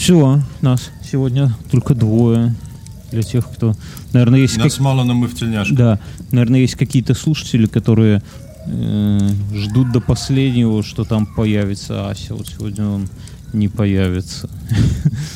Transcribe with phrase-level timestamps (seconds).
[0.00, 2.54] Все, нас сегодня только двое.
[3.10, 3.76] Для тех, кто...
[4.14, 4.56] Наверное, есть...
[4.56, 5.76] Нас как- мало, но мы в тельняшках.
[5.76, 6.00] Да,
[6.32, 8.22] наверное, есть какие-то слушатели, которые
[8.64, 12.34] э, ждут до последнего, что там появится Ася.
[12.34, 13.10] Вот сегодня он
[13.52, 14.48] не появится.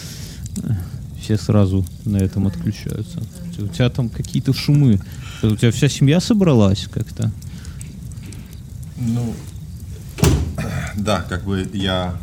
[1.21, 3.23] Все сразу на этом отключаются.
[3.59, 4.99] У тебя там какие-то шумы.
[5.43, 7.31] У тебя вся семья собралась как-то?
[8.96, 9.35] Ну,
[10.96, 12.15] да, как бы я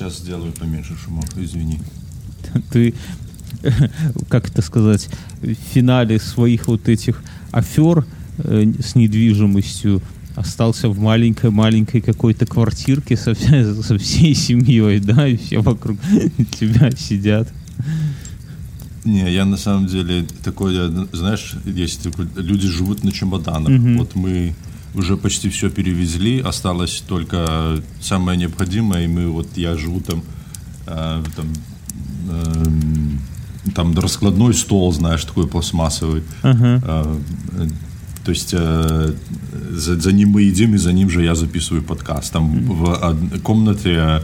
[0.00, 1.78] сейчас сделаю поменьше шумов, извини.
[2.72, 2.94] Ты,
[4.28, 5.08] как это сказать,
[5.42, 8.06] в финале своих вот этих афер
[8.38, 10.00] э, с недвижимостью
[10.36, 15.98] остался в маленькой-маленькой какой-то квартирке со, вся- со всей семьей, да, и все вокруг
[16.58, 17.52] тебя сидят.
[19.04, 20.74] Не, я на самом деле такой,
[21.12, 23.68] знаешь, есть такой, люди живут на чемоданах.
[23.68, 23.98] Мгм.
[23.98, 24.54] Вот мы
[24.94, 30.22] уже почти все перевезли, осталось только самое необходимое, и мы вот я живу там,
[30.86, 31.46] э, там,
[32.28, 33.20] эм,
[33.74, 36.22] там раскладной стол, знаешь, такой пластмассовый.
[36.42, 36.82] Ага.
[36.84, 37.18] Э,
[37.52, 37.68] э,
[38.24, 39.12] То есть э,
[39.70, 42.32] за, за ним мы едим, и за ним же я записываю подкаст.
[42.32, 44.22] Там в од- комнате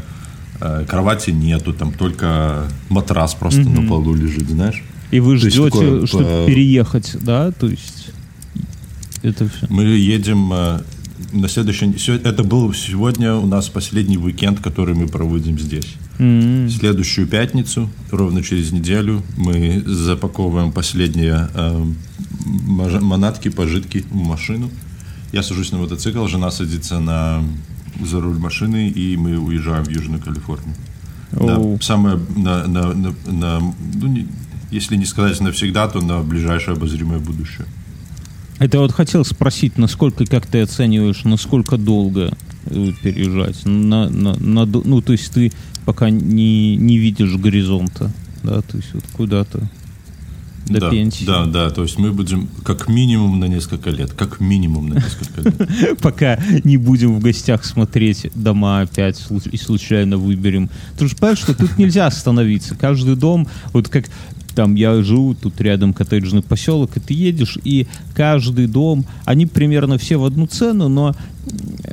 [0.60, 4.82] э, кровати нету, там только матрас просто на полу лежит, знаешь.
[5.12, 8.05] И вы ждете, такое, чтобы э, переехать, да, то есть
[9.26, 9.66] это все.
[9.68, 10.80] Мы едем э,
[11.32, 11.86] на следующий...
[12.22, 15.94] Это был сегодня у нас последний уикенд, который мы проводим здесь.
[16.18, 21.84] В следующую пятницу, ровно через неделю, мы запаковываем последние э,
[23.00, 24.70] манатки, пожитки в машину.
[25.32, 27.42] Я сажусь на мотоцикл, жена садится на,
[28.02, 30.74] за руль машины, и мы уезжаем в Южную Калифорнию.
[31.32, 31.78] Да, Оу.
[31.80, 33.60] самое, на, на- на- на-
[33.94, 34.26] ну, не-
[34.70, 37.66] если не сказать навсегда, то на ближайшее обозримое будущее.
[38.58, 42.32] Это вот хотел спросить, насколько, как ты оцениваешь, насколько долго
[42.66, 43.64] э, переезжать?
[43.66, 45.52] На, на, на ну, то есть ты
[45.84, 48.12] пока не, не видишь горизонта,
[48.42, 49.68] да, то есть вот куда-то
[50.68, 51.24] до да, пенсии.
[51.24, 55.42] Да, да, то есть мы будем как минимум на несколько лет, как минимум на несколько
[55.42, 55.98] лет.
[56.00, 60.70] Пока не будем в гостях смотреть дома опять и случайно выберем.
[60.98, 62.74] Ты же понимаешь, что тут нельзя остановиться.
[62.74, 64.06] Каждый дом, вот как
[64.56, 69.98] там я живу, тут рядом коттеджный поселок, и ты едешь, и каждый дом, они примерно
[69.98, 71.14] все в одну цену, но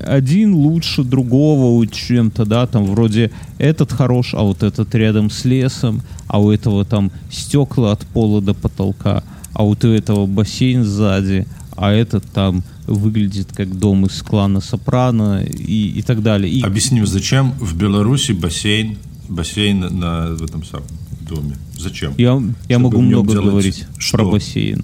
[0.07, 6.02] один лучше другого чем-то, да, там вроде этот хорош, а вот этот рядом с лесом,
[6.28, 9.23] а у этого там стекла от пола до потолка,
[9.53, 15.44] а вот у этого бассейн сзади, а этот там выглядит как дом из клана Сопрано
[15.44, 16.52] и, и так далее.
[16.52, 18.97] И Объясним, зачем в Беларуси бассейн,
[19.28, 20.88] бассейн на в этом самом
[21.34, 21.58] доме?
[21.78, 22.14] Зачем?
[22.18, 22.34] я,
[22.70, 24.18] я Чтобы могу много делать говорить что?
[24.18, 24.84] про бассейн.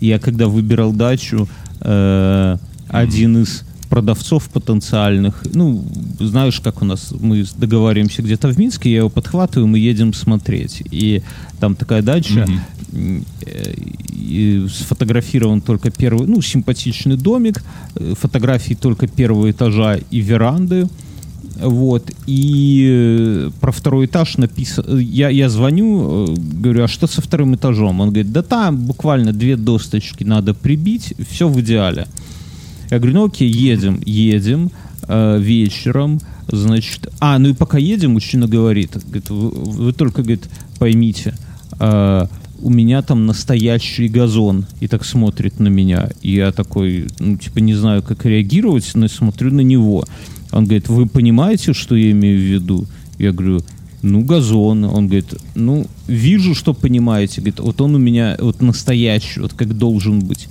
[0.00, 1.48] Я когда выбирал дачу,
[1.80, 2.56] э,
[2.88, 5.84] один из продавцов потенциальных, ну,
[6.20, 10.82] знаешь, как у нас, мы договариваемся где-то в Минске, я его подхватываю, мы едем смотреть.
[10.90, 11.22] И
[11.58, 12.46] там такая дача,
[12.92, 13.74] э,
[14.12, 17.62] и сфотографирован только первый, ну, симпатичный домик,
[17.94, 20.86] э, фотографии только первого этажа и веранды.
[21.60, 27.20] Вот, и э, про второй этаж написано, я, я звоню, э, говорю, а что со
[27.20, 28.00] вторым этажом?
[28.00, 32.06] Он говорит, да там буквально две досточки надо прибить, все в идеале.
[32.90, 34.70] Я говорю, ну окей, едем, едем
[35.08, 40.48] э, вечером, значит, а, ну и пока едем, мужчина говорит, говорит вы, вы только, говорит,
[40.78, 41.34] поймите,
[41.80, 42.26] э,
[42.60, 47.58] у меня там настоящий газон, и так смотрит на меня, и я такой, ну, типа,
[47.58, 50.04] не знаю, как реагировать, но смотрю на него.
[50.52, 52.86] Он говорит, вы понимаете, что я имею в виду?
[53.18, 53.62] Я говорю,
[54.02, 54.84] ну, газон.
[54.84, 57.40] Он говорит, ну, вижу, что понимаете.
[57.40, 60.48] Говорит, вот он у меня вот настоящий, вот как должен быть.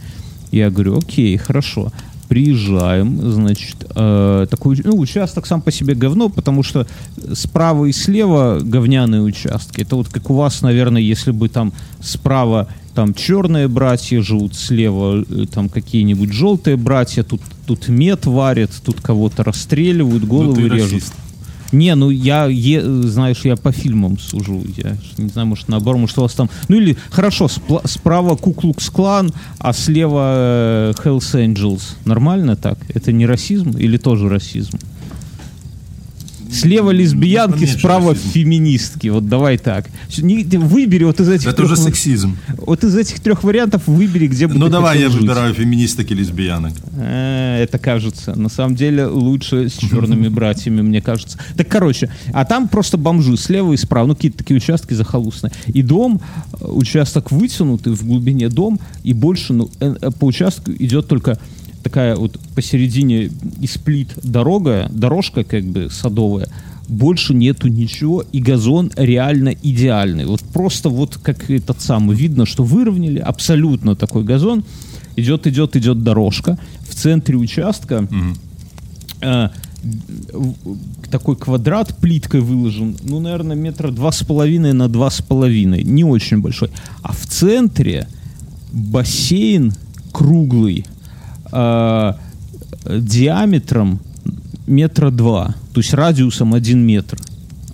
[0.52, 1.92] Я говорю, окей, хорошо.
[2.28, 6.86] Приезжаем, значит, э, такой, ну, участок сам по себе говно, потому что
[7.34, 9.82] справа и слева говняные участки.
[9.82, 15.24] Это вот как у вас, наверное, если бы там справа там черные братья живут, слева
[15.30, 20.94] э, там какие-нибудь желтые братья, тут, тут мед варят, тут кого-то расстреливают, Ну, головы режут.
[20.94, 21.14] расист.
[21.72, 24.64] Не, ну я, е- знаешь, я по фильмам сужу.
[24.78, 26.50] Я не знаю, может, наоборот, может, у вас там...
[26.70, 31.82] Ну или, хорошо, спла- справа Куклукс Клан, а слева э, Hells Angels.
[32.06, 32.78] Нормально так?
[32.96, 34.78] Это не расизм или тоже расизм?
[36.52, 38.30] Слева лесбиянки, Поменьше справа расизм.
[38.30, 39.08] феминистки.
[39.10, 39.88] Вот давай так.
[40.18, 42.38] Выбери вот из этих Это трех уже сексизм.
[42.58, 45.22] Вот из этих трех вариантов выбери, где бы Ну давай я жить.
[45.22, 46.74] выбираю феминисток и лесбиянок.
[46.96, 48.36] Э, Это кажется.
[48.38, 51.38] На самом деле лучше с черными братьями, мне кажется.
[51.56, 54.08] Так, короче, а там просто бомжи слева и справа.
[54.08, 55.52] Ну, какие-то такие участки захолустные.
[55.68, 56.22] И дом,
[56.60, 61.38] э, участок вытянутый в глубине дом, и больше, ну, э, по участку идет только
[61.88, 63.32] такая вот посередине
[63.62, 66.50] и сплит дорога, дорожка как бы садовая,
[66.90, 70.26] больше нету ничего, и газон реально идеальный.
[70.26, 74.64] Вот просто вот как этот самый, видно, что выровняли, абсолютно такой газон.
[75.16, 76.60] Идет, идет, идет дорожка.
[76.90, 78.08] В центре участка
[79.22, 79.50] э,
[80.34, 80.56] в-
[81.10, 86.04] такой квадрат плиткой выложен, ну, наверное, метра два с половиной на два с половиной, не
[86.04, 86.70] очень большой.
[87.02, 88.08] А в центре
[88.74, 89.74] бассейн
[90.12, 90.86] круглый,
[91.58, 94.00] э, диаметром
[94.68, 97.18] метра два, то есть радиусом один метр.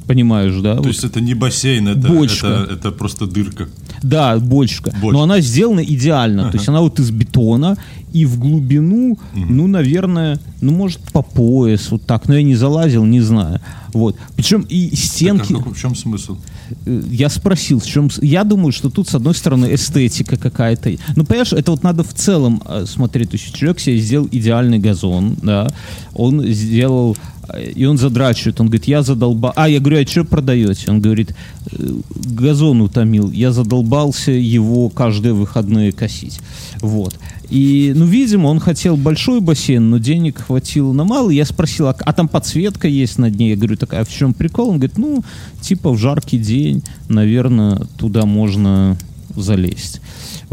[0.05, 0.75] Понимаешь, да?
[0.75, 0.87] То Вот.
[0.87, 2.47] есть это не бассейн, это, Бочка.
[2.47, 3.67] это, это просто дырка.
[4.03, 4.37] Да.
[4.37, 4.93] Бочка.
[5.01, 6.51] Но она сделана идеально.
[6.51, 7.77] То есть она вот из бетона
[8.11, 12.27] и в глубину, ну, наверное, ну, может, по пояс, вот так.
[12.27, 13.59] Но я не залазил, не знаю.
[13.91, 14.15] Вот.
[14.35, 15.53] Причем и Так, стенки...
[15.53, 16.37] а в чем смысл?
[16.85, 18.09] Э, Я спросил, в чем...
[18.21, 20.91] Я думаю, что тут, с одной стороны, эстетика какая-то.
[21.15, 23.31] Ну, понимаешь, это вот надо в целом э, смотреть.
[23.31, 25.71] То есть человек себе сделал идеальный газон, да.
[26.13, 27.17] Он сделал...
[27.53, 28.59] э, И он задрачивает.
[28.59, 29.53] Он говорит, я задолбал...
[29.55, 30.91] А, я говорю, а что продаете?
[30.91, 31.35] Он говорит,
[31.71, 33.31] «Э, газон утомил.
[33.31, 36.39] Я задолбался его каждые выходные косить.
[36.81, 37.17] Вот.
[37.49, 41.35] И, ну, видимо, он хотел большой бассейн, но денег хватило на малый.
[41.35, 43.51] Я спросил, а, а там подсветка есть над ней?
[43.51, 44.69] Я говорю, так, а в чем прикол?
[44.69, 45.23] Он говорит, ну,
[45.61, 48.97] типа в жаркий день, наверное, туда можно
[49.35, 50.01] залезть.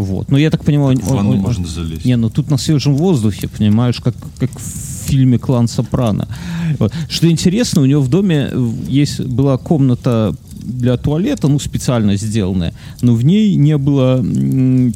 [0.02, 0.30] Вот.
[0.30, 0.98] Но я так понимаю...
[0.98, 2.04] В он- ванну он- можно залезть.
[2.04, 6.28] Не, ну тут на свежем воздухе, понимаешь, как, как в фильме «Клан Сопрано».
[6.78, 6.92] Вот.
[7.08, 12.72] Что интересно, у него в доме э, есть была комната для туалета, ну, специально сделанная,
[13.02, 14.24] но в ней не было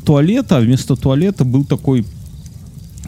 [0.04, 2.04] туалета, а вместо туалета был такой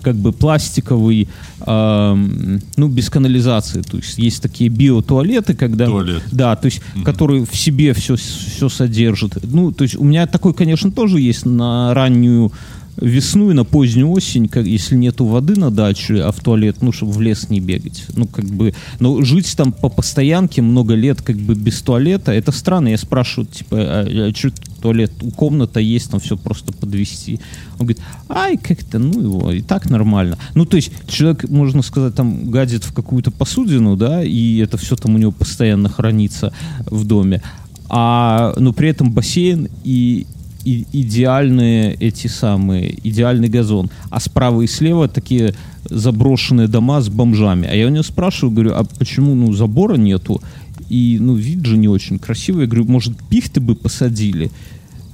[0.07, 1.27] как бы пластиковый,
[1.59, 3.83] ам, ну, без канализации.
[3.83, 5.87] То есть есть такие биотуалеты, когда...
[5.87, 6.23] Туалет.
[6.31, 9.37] Да, то есть, который в себе все, все содержит.
[9.43, 12.53] Ну, то есть у меня такой, конечно, тоже есть на раннюю
[12.97, 16.93] весну и на позднюю осень, как, если нету воды на даче, а в туалет, ну,
[16.93, 18.05] чтобы в лес не бегать.
[18.15, 22.53] Ну, как бы, но жить там по постоянке много лет, как бы, без туалета, это
[22.53, 22.89] странно.
[22.89, 24.51] Я спрашиваю, типа, а, что
[24.81, 27.41] туалет, комната есть, там все просто подвести.
[27.79, 30.39] Он говорит, ай, как-то, ну, его, и так нормально.
[30.55, 34.97] Ну, то есть, человек, можно сказать, там, гадит в какую-то посудину, да, и это все
[34.97, 36.53] там у него постоянно хранится
[36.87, 37.43] в доме.
[37.89, 40.27] А, но при этом бассейн и
[40.67, 43.89] и- идеальные эти самые, идеальный газон.
[44.11, 45.55] А справа и слева такие
[45.89, 47.69] заброшенные дома с бомжами.
[47.69, 50.43] А я у него спрашиваю, говорю, а почему, ну, забора нету?
[50.91, 52.63] И, ну, вид же не очень красивый.
[52.63, 54.51] Я говорю, может, пихты бы посадили?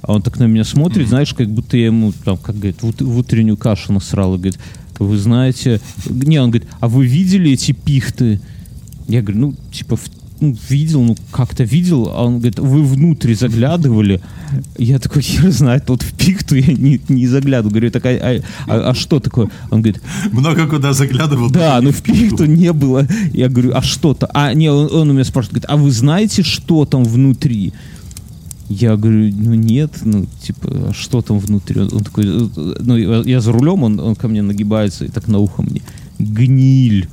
[0.01, 3.03] А он так на меня смотрит, знаешь, как будто я ему, там, как говорит, в,
[3.03, 4.35] в утреннюю кашу насрал.
[4.35, 4.59] И говорит,
[4.99, 5.79] вы знаете...
[6.09, 8.39] Не, он говорит, а вы видели эти пихты?
[9.07, 10.09] Я говорю, ну, типа, в-
[10.41, 12.09] ну, видел, ну, как-то видел.
[12.13, 14.19] А он говорит, вы внутрь заглядывали?
[14.77, 17.71] Я такой, хер знает, вот в пихту я не, не заглядывал.
[17.71, 19.49] Говорю, так, а, а- а- а что такое?
[19.71, 20.01] Он говорит,
[20.31, 21.49] Много куда заглядывал.
[21.49, 23.07] да, но в пихту не было.
[23.33, 24.29] Я говорю, а что-то?
[24.33, 27.73] А, не, он, он у меня спрашивает, говорит, а вы знаете, что там внутри?
[28.69, 31.81] Я говорю, ну нет, ну, типа, а что там внутри?
[31.81, 35.09] Он, он такой, э, ну, я я за рулем, он, он ко мне нагибается и
[35.09, 35.81] так на ухо мне,
[36.25, 37.07] гниль.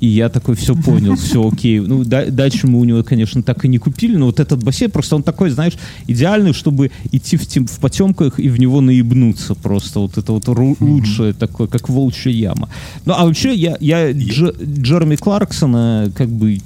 [0.00, 1.80] И я такой, все понял, все окей.
[1.80, 4.90] Ну, да- дальше мы у него, конечно, так и не купили, но вот этот бассейн,
[4.90, 5.74] просто он такой, знаешь,
[6.06, 10.00] идеальный, чтобы идти в, тем, в потемках и в него наебнуться просто.
[10.00, 12.68] Вот это вот ру- лучшее такое, как волчья яма.
[13.06, 16.58] Ну, а вообще, я, я Дж- Джереми Кларксона, как бы,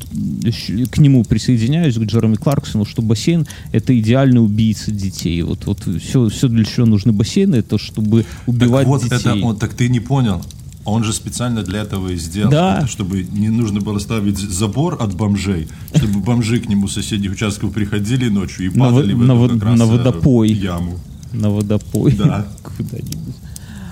[0.91, 5.43] к нему присоединяюсь, к Джереми Кларксону, что бассейн— это идеальный убийца детей.
[5.43, 9.17] Вот, вот все, все, для чего нужны бассейны, это чтобы убивать так вот детей.
[9.17, 10.43] это он, так ты не понял.
[10.91, 12.87] Он же специально для этого и сделал, Да.
[12.87, 17.73] чтобы не нужно было ставить забор от бомжей, чтобы бомжи к нему с соседних участков
[17.73, 20.51] приходили ночью и На падали в на как раз, на э, водопой.
[20.51, 20.99] яму.
[21.33, 22.13] На водопой.
[22.13, 22.47] Да.
[22.63, 23.35] Куда-нибудь.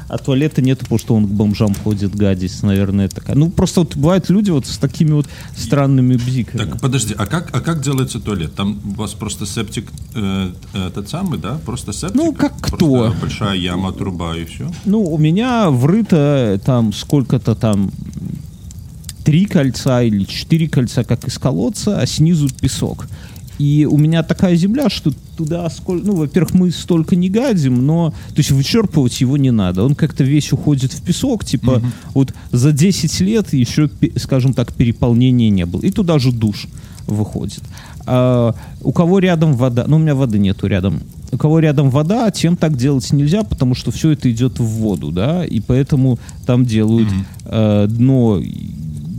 [0.08, 3.36] А туалета нету, потому что он к бомжам ходит, гадить, наверное, такая.
[3.36, 6.58] Ну, просто вот бывают люди вот с такими вот странными бзиками.
[6.58, 8.54] Так подожди, а как, а как делается туалет?
[8.54, 11.58] Там у вас просто септик э, э, тот самый, да?
[11.64, 12.16] Просто септик?
[12.16, 13.14] Ну, как кто?
[13.20, 14.70] большая яма, труба и все.
[14.84, 17.90] Ну, у меня врыто там сколько-то там
[19.24, 23.06] три кольца или четыре кольца, как из колодца, а снизу песок.
[23.58, 26.06] И у меня такая земля, что туда сколько...
[26.06, 28.10] Ну, во-первых, мы столько не гадим, но...
[28.10, 29.84] То есть вычерпывать его не надо.
[29.84, 31.82] Он как-то весь уходит в песок, типа
[32.14, 35.82] вот за 10 лет еще, скажем так, переполнения не было.
[35.82, 36.66] И туда же душ
[37.06, 37.62] выходит.
[38.06, 39.84] А, у кого рядом вода...
[39.86, 41.00] Ну, у меня воды нету рядом.
[41.32, 45.10] У кого рядом вода, тем так делать нельзя, потому что все это идет в воду,
[45.10, 47.08] да, и поэтому там делают
[47.44, 48.40] э, дно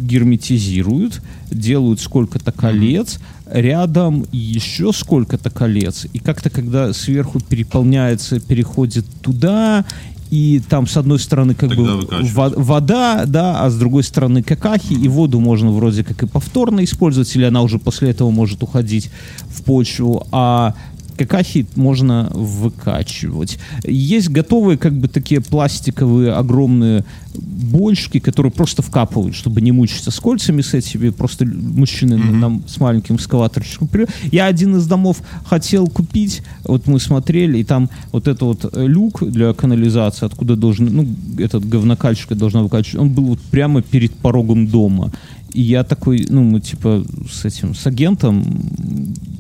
[0.08, 3.20] герметизируют, делают сколько-то колец,
[3.52, 9.86] рядом еще сколько-то колец, и как-то когда сверху переполняется, переходит туда,
[10.30, 14.44] и там с одной стороны как Тогда бы во- вода, да, а с другой стороны
[14.44, 18.62] какахи, и воду можно вроде как и повторно использовать, или она уже после этого может
[18.64, 19.10] уходить
[19.50, 20.74] в почву, а
[21.18, 23.60] какахи можно выкачивать.
[23.84, 27.04] Есть готовые как бы такие пластиковые огромные
[27.38, 32.80] бочки, которые просто вкапывают, чтобы не мучиться с кольцами с этими, просто мужчины нам с
[32.80, 33.90] маленьким экскаваторчиком.
[34.32, 38.86] Я один из домов хотел купить, вот мы смотрели, и там вот этот вот э,
[38.86, 41.08] люк для канализации, откуда должен, ну,
[41.38, 45.12] этот говнокальщика должна выкачивать, он был вот прямо перед порогом дома.
[45.54, 48.44] И я такой, ну, мы типа с этим, с агентом,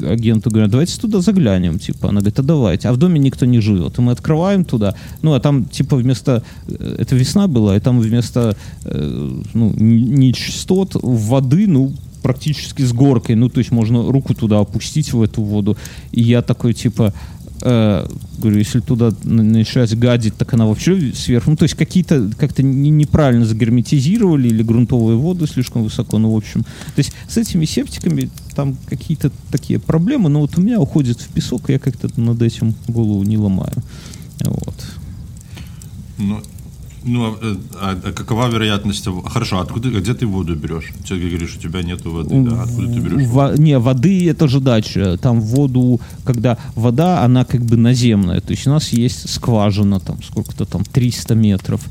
[0.01, 2.09] агенту говорю, давайте туда заглянем, типа.
[2.09, 2.89] Она говорит, а давайте.
[2.89, 3.99] А в доме никто не живет.
[3.99, 7.99] И мы открываем туда, ну, а там, типа, вместо, э, это весна была, и там
[7.99, 14.59] вместо, э, ну, нечистот воды, ну, практически с горкой, ну, то есть можно руку туда
[14.59, 15.77] опустить в эту воду.
[16.11, 17.13] И я такой, типа,
[17.59, 21.51] говорю, если туда начать гадить, так она вообще сверху.
[21.51, 26.37] Ну, то есть какие-то как-то не- неправильно загерметизировали или грунтовые воды слишком высоко, ну, в
[26.37, 26.63] общем.
[26.63, 31.29] То есть с этими септиками там какие-то такие проблемы, но вот у меня уходит в
[31.29, 33.83] песок, я как-то над этим голову не ломаю.
[34.41, 34.75] Вот.
[36.17, 36.41] Ну,
[37.07, 39.21] ну а, а- а какова вероятность того...
[39.21, 40.91] Хорошо, откуда, где ты воду берешь?
[41.07, 42.63] Ты говоришь, у тебя нету воды, да?
[42.63, 43.27] Откуда ты берешь?
[43.27, 45.17] Во- не, воды это же дача.
[45.17, 48.41] Там воду, когда вода, она как бы наземная.
[48.41, 51.81] То есть у нас есть скважина, там сколько-то там 300 метров.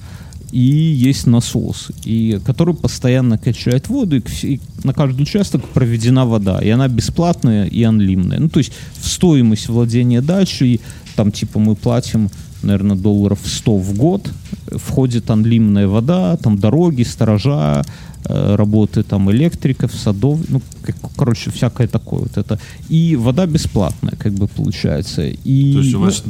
[0.53, 6.61] И есть насос, и, который постоянно качает воду, и, и на каждый участок проведена вода,
[6.61, 8.39] и она бесплатная и анлимная.
[8.39, 10.81] Ну, то есть в стоимость владения дачей,
[11.17, 12.31] там типа мы платим,
[12.63, 14.31] наверное, долларов 100 в год,
[14.73, 17.83] входит анлимная вода, там дороги, сторожа,
[18.29, 22.59] э, работы там электриков, садов, ну, как- короче, всякое такое вот это.
[22.89, 25.23] И вода бесплатная, как бы получается.
[25.27, 26.23] И, То есть у ну, вас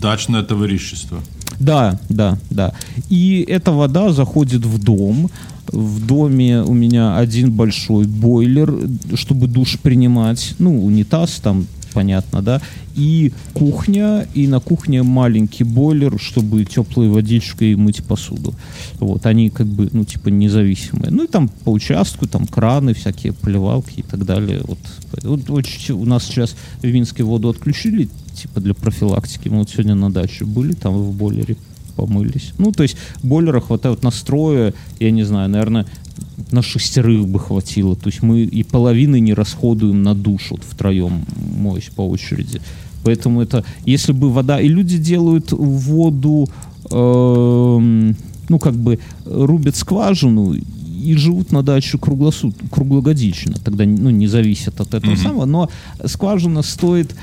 [0.00, 1.18] дачное товарищество.
[1.60, 2.72] да, да, да.
[3.10, 5.30] И эта вода заходит в дом.
[5.68, 8.74] В доме у меня один большой бойлер,
[9.14, 10.54] чтобы душ принимать.
[10.58, 12.60] Ну, унитаз там, понятно, да.
[12.94, 18.54] И кухня, и на кухне маленький бойлер, чтобы теплой водичкой мыть посуду.
[18.98, 21.10] Вот, они как бы, ну, типа, независимые.
[21.10, 24.60] Ну, и там по участку, там краны, всякие поливалки и так далее.
[24.64, 24.78] Вот,
[25.22, 29.48] вот очень- у нас сейчас в Минске воду отключили, типа, для профилактики.
[29.48, 31.56] Мы вот сегодня на даче были, там в бойлере
[31.96, 32.52] помылись.
[32.58, 35.86] Ну, то есть бойлера хватает настроя, я не знаю, наверное,
[36.50, 37.96] на шестерых бы хватило.
[37.96, 41.24] То есть мы и половины не расходуем на душ вот втроем,
[41.58, 42.60] моюсь по очереди.
[43.04, 44.60] Поэтому это, если бы вода...
[44.60, 46.48] И люди делают воду,
[46.90, 48.16] эм,
[48.48, 53.54] ну, как бы, рубят скважину и живут на даче круглосут, круглогодично.
[53.64, 55.46] Тогда, ну, не зависит от этого самого.
[55.46, 55.68] Но
[56.06, 57.14] скважина стоит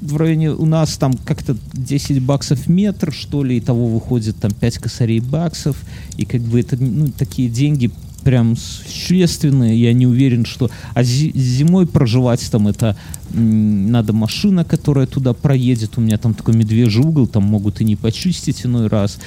[0.00, 4.52] в районе у нас там как-то 10 баксов метр, что ли, и того выходит там
[4.52, 5.76] 5 косарей баксов,
[6.16, 7.90] и как бы это, ну, такие деньги
[8.26, 10.68] прям существенные, я не уверен, что...
[10.94, 12.96] А зи- зимой проживать там это...
[13.32, 17.94] надо машина, которая туда проедет, у меня там такой медвежий угол, там могут и не
[17.94, 19.20] почистить иной раз.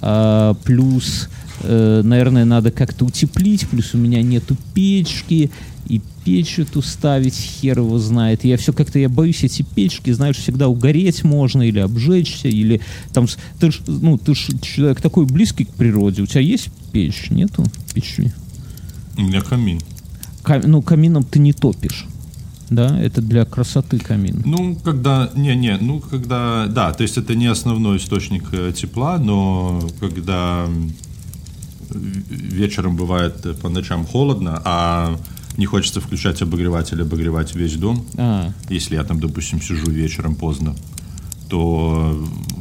[0.00, 1.28] А, плюс,
[1.64, 5.50] э, наверное, надо как-то утеплить, плюс у меня нету печки,
[5.86, 8.42] и печь эту ставить хер его знает.
[8.44, 12.80] Я все как-то, я боюсь эти печки, знаешь, всегда угореть можно или обжечься, или
[13.12, 13.26] там,
[13.60, 17.28] ты ж, ну, ты ж человек такой близкий к природе, у тебя есть печь?
[17.28, 18.32] Нету печи?
[19.16, 19.80] У меня камин.
[20.42, 22.06] Кам- ну, камином ты не топишь,
[22.70, 23.00] да?
[23.00, 24.42] Это для красоты камин.
[24.44, 25.30] Ну, когда...
[25.34, 26.66] Не-не, ну, когда...
[26.66, 30.68] Да, то есть это не основной источник э, тепла, но когда
[31.90, 35.18] вечером бывает э, по ночам холодно, а
[35.56, 40.74] не хочется включать обогреватель, обогревать весь дом, А, если я там, допустим, сижу вечером поздно,
[41.48, 42.16] то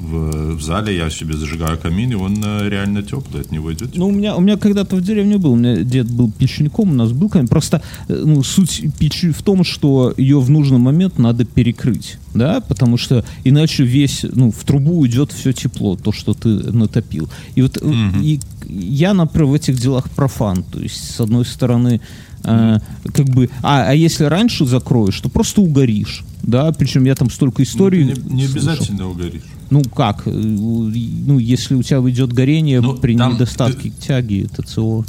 [0.06, 3.96] в, в зале я себе зажигаю камин, и он э, реально теплый, от него идет
[3.96, 6.94] Ну, у меня, у меня когда-то в деревне был, у меня дед был печником, у
[6.94, 7.48] нас был камин.
[7.48, 12.62] Просто э, ну, суть печи в том, что ее в нужный момент надо перекрыть, да,
[12.62, 17.30] потому что иначе весь, ну, в трубу уйдет все тепло, то, что ты натопил.
[17.56, 22.02] И вот э, и я, например, в этих делах профан, то есть, с одной стороны,
[22.46, 22.80] э,
[23.14, 27.64] как бы, а, а если раньше закроешь, то просто угоришь, да, причем я там столько
[27.64, 28.70] историй не, не слышал.
[28.72, 29.42] обязательно угоришь.
[29.70, 30.28] Ну как?
[30.28, 35.04] э, Ну, если у тебя идет горение Ну, при там недостатке тяги, ТЦО.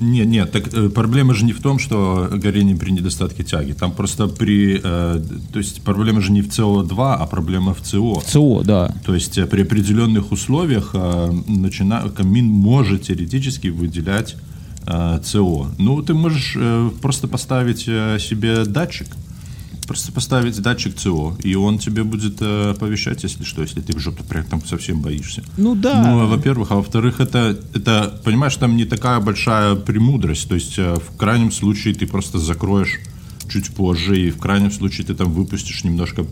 [0.00, 3.72] Нет, нет, так э, проблема же не в том, что горение при недостатке тяги.
[3.72, 4.80] Там просто при...
[4.82, 8.22] э, то есть проблема же не в СО2, а проблема в СО.
[8.26, 8.94] ЦО, да.
[9.04, 12.08] То есть при определенных условиях э, начина...
[12.16, 14.36] камин может теоретически выделять
[14.86, 15.68] э, СО.
[15.78, 19.08] Ну, ты можешь э, просто поставить э, себе датчик,
[19.86, 24.22] просто поставить датчик ЦО, и он тебе будет э, оповещать, если что, если ты что-то
[24.24, 25.42] прям там совсем боишься.
[25.56, 26.02] Ну да.
[26.02, 30.94] Ну, во-первых, а во-вторых, это, это, понимаешь, там не такая большая премудрость, то есть э,
[30.94, 33.00] в крайнем случае ты просто закроешь
[33.48, 36.24] чуть позже, и в крайнем случае ты там выпустишь немножко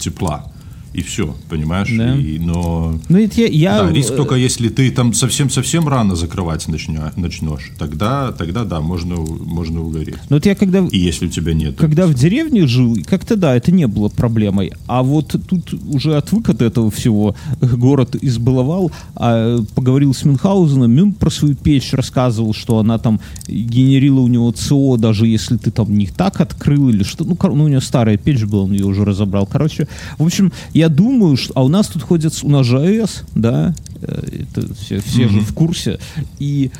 [0.00, 0.52] тепла
[0.96, 1.92] и все, понимаешь?
[1.94, 2.16] Да.
[2.16, 3.82] И, но Ну, это я, я...
[3.82, 9.82] да, риск только если ты там совсем-совсем рано закрывать начнешь, тогда, тогда да, можно, можно
[9.82, 10.16] угореть.
[10.30, 10.78] Ну, вот я когда...
[10.90, 11.76] И если у тебя нет.
[11.76, 14.72] Когда в деревне жил, как-то да, это не было проблемой.
[14.86, 21.12] А вот тут уже отвык от этого всего, город избаловал, а поговорил с Мюнхгаузеном, Мюн
[21.12, 25.94] про свою печь рассказывал, что она там генерила у него ЦО, даже если ты там
[25.96, 27.24] не так открыл или что.
[27.24, 29.46] Ну, ну у него старая печь была, он ее уже разобрал.
[29.46, 31.52] Короче, в общем, я думаю, что...
[31.56, 32.38] А у нас тут ходят...
[32.42, 35.98] У нас же АЭС, да, э, это все, все же в курсе.
[36.38, 36.70] И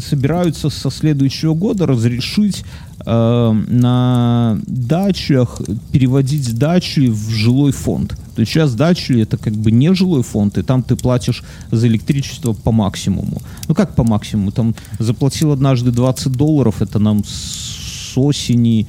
[0.00, 2.64] собираются со следующего года разрешить
[3.04, 5.60] э, на дачах
[5.92, 8.16] переводить дачи в жилой фонд.
[8.34, 11.86] То есть сейчас дачи это как бы не жилой фонд, и там ты платишь за
[11.86, 13.40] электричество по максимуму.
[13.68, 14.50] Ну как по максимуму?
[14.50, 18.86] Там заплатил однажды 20 долларов, это нам с осени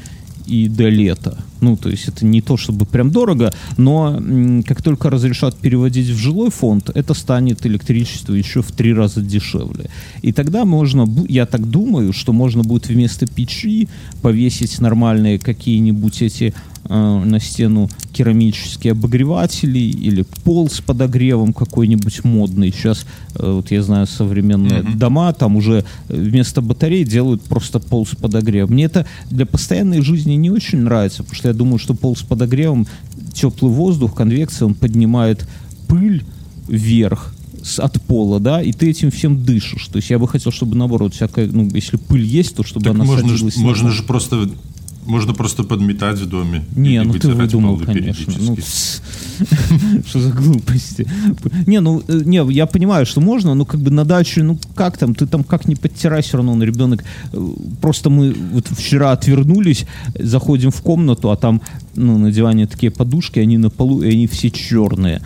[0.48, 1.38] и до лета.
[1.62, 4.22] Ну, то есть это не то чтобы прям дорого, но
[4.66, 9.90] как только разрешат переводить в жилой фонд, это станет электричество еще в три раза дешевле.
[10.22, 13.88] И тогда можно, я так думаю, что можно будет вместо печи
[14.22, 16.54] повесить нормальные какие-нибудь эти
[16.88, 22.72] э, на стену керамические обогреватели или пол с подогревом какой-нибудь модный.
[22.72, 28.16] Сейчас, э, вот я знаю, современные дома, там уже вместо батарей делают просто пол с
[28.16, 28.72] подогревом.
[28.74, 32.22] Мне это для постоянной жизни не очень нравится, потому что я думаю, что пол с
[32.22, 32.88] подогревом,
[33.34, 35.48] теплый воздух, конвекция, он поднимает
[35.88, 36.24] пыль
[36.68, 39.88] вверх с- от пола, да, и ты этим всем дышишь.
[39.88, 42.94] То есть я бы хотел, чтобы наоборот, всякая, ну, если пыль есть, то чтобы Так
[42.96, 44.50] она можно, садилась на можно же просто
[45.06, 46.64] можно просто подметать в доме.
[46.76, 48.34] Не, ну ты выдумал, конечно.
[48.40, 48.58] Ну,
[50.08, 51.08] что за глупости?
[51.68, 54.98] Не, ну, э, не, я понимаю, что можно, но как бы на даче, ну как
[54.98, 57.04] там, ты там как не подтирай, все равно он ребенок.
[57.34, 57.48] э,
[57.82, 59.86] Просто мы вот вчера отвернулись,
[60.20, 61.62] заходим в комнату, а там,
[61.96, 65.22] ну, на диване такие подушки, они на полу, и они все черные.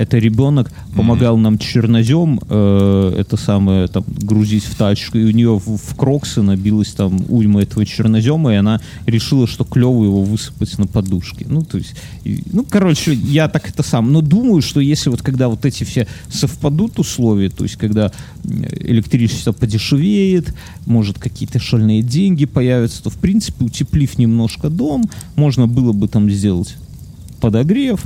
[0.00, 5.58] Это ребенок помогал нам чернозем, э, это самое, там, грузить в тачку, и у нее
[5.58, 10.78] в, в кроксы набилась там уйма этого чернозема, и она решила, что клево его высыпать
[10.78, 11.46] на подушки.
[11.46, 14.10] Ну, то есть, и- ну, короче, я так это сам.
[14.10, 18.10] Но думаю, что если вот когда вот эти все совпадут условия, то есть когда
[18.44, 20.54] м, электричество подешевеет,
[20.86, 25.04] может какие-то шальные деньги появятся, то в принципе, утеплив немножко дом,
[25.36, 26.76] можно было бы там сделать
[27.42, 28.00] подогрев,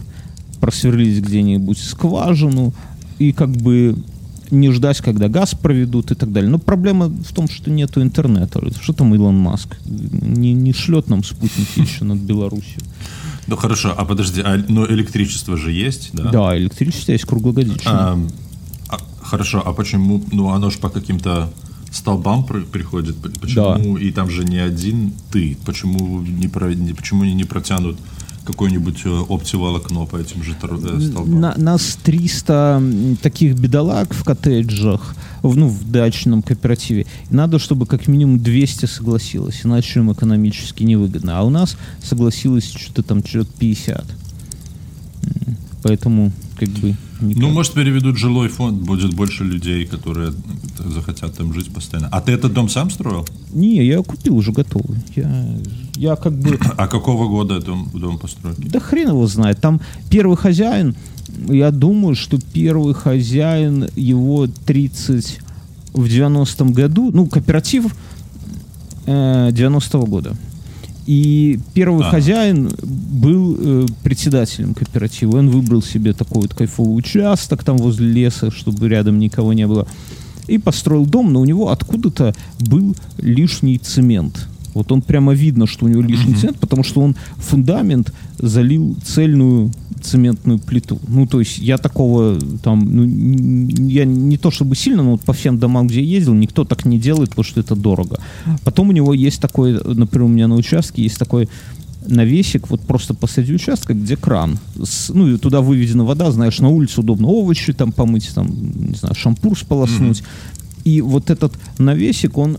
[0.64, 2.72] просверлить где-нибудь скважину
[3.18, 3.96] и как бы
[4.50, 6.50] не ждать, когда газ проведут и так далее.
[6.50, 8.62] Но проблема в том, что нету интернета.
[8.81, 9.77] Что там Илон Маск?
[9.85, 12.81] Не, не шлет нам спутники еще над Беларусью.
[13.46, 16.31] Ну хорошо, а подожди, а, но электричество же есть, да?
[16.31, 17.90] Да, электричество есть круглогодично.
[17.92, 18.18] А,
[18.88, 20.22] а, хорошо, а почему?
[20.33, 21.53] Ну оно же по каким-то
[21.90, 23.16] столбам при- приходит.
[23.38, 23.98] Почему?
[23.98, 25.59] И там же не один ты.
[25.66, 27.98] Почему не, про- не- почему они не протянут
[28.45, 31.41] какое-нибудь э, оптиволокно по этим же э, столбам?
[31.41, 37.07] На- нас 300 м, таких бедолаг в коттеджах, в, ну, в дачном кооперативе.
[37.31, 41.39] Надо, чтобы как минимум 200 согласилось, иначе им экономически невыгодно.
[41.39, 44.05] А у нас согласилось что-то там человек 50.
[45.47, 46.97] М, Поэтому, как бы...
[47.29, 47.43] никак.
[47.43, 50.33] Ну, может, переведут жилой фонд, будет больше людей, которые
[50.79, 52.09] захотят там жить постоянно.
[52.11, 53.27] А ты этот дом сам строил?
[53.53, 54.99] Не, я купил уже готовый.
[55.17, 55.47] Я,
[55.97, 56.59] я как бы...
[56.77, 58.57] А какого года дом, дом построен?
[58.59, 59.61] Да хрен его знает.
[59.61, 60.95] Там первый хозяин,
[61.49, 65.41] я думаю, что первый хозяин его 30
[65.93, 67.95] в 90-м году, ну, кооператив
[69.07, 70.37] э, 90-го года.
[71.07, 72.11] И первый Ага.
[72.11, 75.38] хозяин был э, председателем кооператива.
[75.38, 79.87] Он выбрал себе такой вот кайфовый участок там возле леса, чтобы рядом никого не было.
[80.47, 84.49] И построил дом, но у него откуда-то был лишний цемент.
[84.75, 89.71] Вот он прямо видно, что у него лишний цемент, потому что он фундамент залил цельную
[90.03, 90.99] цементную плиту.
[91.09, 95.33] Ну, то есть я такого там, ну, я не то чтобы сильно, но вот по
[95.33, 98.19] всем домам, где ездил, никто так не делает, потому что это дорого.
[98.65, 101.49] Потом у него есть такой, например, у меня на участке есть такой
[102.07, 104.59] навесик вот просто посреди участка, где кран.
[104.83, 108.47] С- ну, и туда выведена вода, знаешь, на улице удобно овощи там помыть, там,
[108.91, 110.23] не знаю, шампур сполоснуть.
[110.85, 112.59] И вот этот навесик, он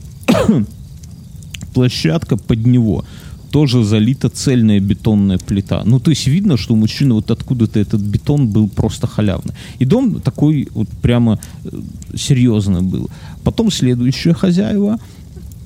[1.73, 3.05] площадка под него
[3.51, 5.83] тоже залита цельная бетонная плита.
[5.85, 9.53] Ну, то есть видно, что у мужчины вот откуда-то этот бетон был просто халявный.
[9.79, 11.69] И дом такой вот прямо э,
[12.17, 13.09] серьезный был.
[13.43, 14.99] Потом следующие хозяева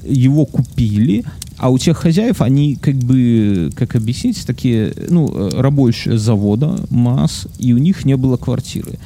[0.06, 1.24] его купили,
[1.58, 7.48] А у тех хозяев, они как бы, как объяснить, такие, ну, э, рабочие завода, масс,
[7.58, 9.00] и у них не было квартиры.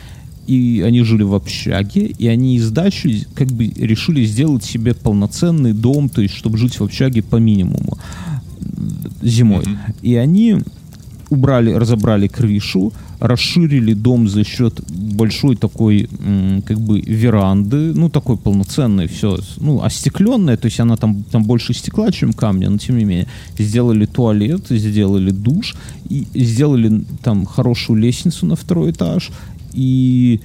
[0.47, 5.73] И они жили в общаге, и они из дачи как бы решили сделать себе полноценный
[5.73, 7.97] дом, то есть, чтобы жить в общаге по минимуму
[9.21, 9.63] зимой.
[9.63, 9.95] Mm-hmm.
[10.01, 10.57] И они
[11.29, 16.09] убрали, разобрали крышу, расширили дом за счет большой такой,
[16.65, 21.73] как бы, веранды, ну, такой полноценной, все, ну, остекленная, то есть она там, там больше
[21.73, 23.27] стекла, чем камня, но тем не менее.
[23.57, 25.75] Сделали туалет, сделали душ,
[26.09, 29.31] и сделали там хорошую лестницу на второй этаж,
[29.73, 30.39] и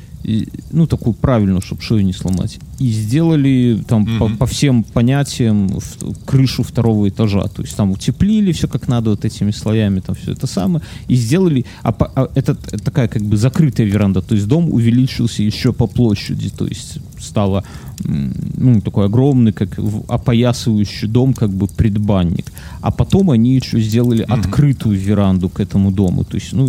[0.71, 2.59] ну, такую правильную, чтобы шею не сломать.
[2.81, 4.19] И сделали там mm-hmm.
[4.19, 7.47] по, по всем понятиям в, крышу второго этажа.
[7.49, 10.83] То есть там утеплили все как надо вот этими слоями, там все это самое.
[11.07, 11.65] И сделали...
[11.83, 14.21] А, а это такая как бы закрытая веранда.
[14.21, 16.51] То есть дом увеличился еще по площади.
[16.51, 17.65] То есть стало
[18.05, 22.53] ну, такой огромный, как опоясывающий дом, как бы предбанник.
[22.81, 24.41] А потом они еще сделали mm-hmm.
[24.41, 26.25] открытую веранду к этому дому.
[26.25, 26.69] То есть, ну,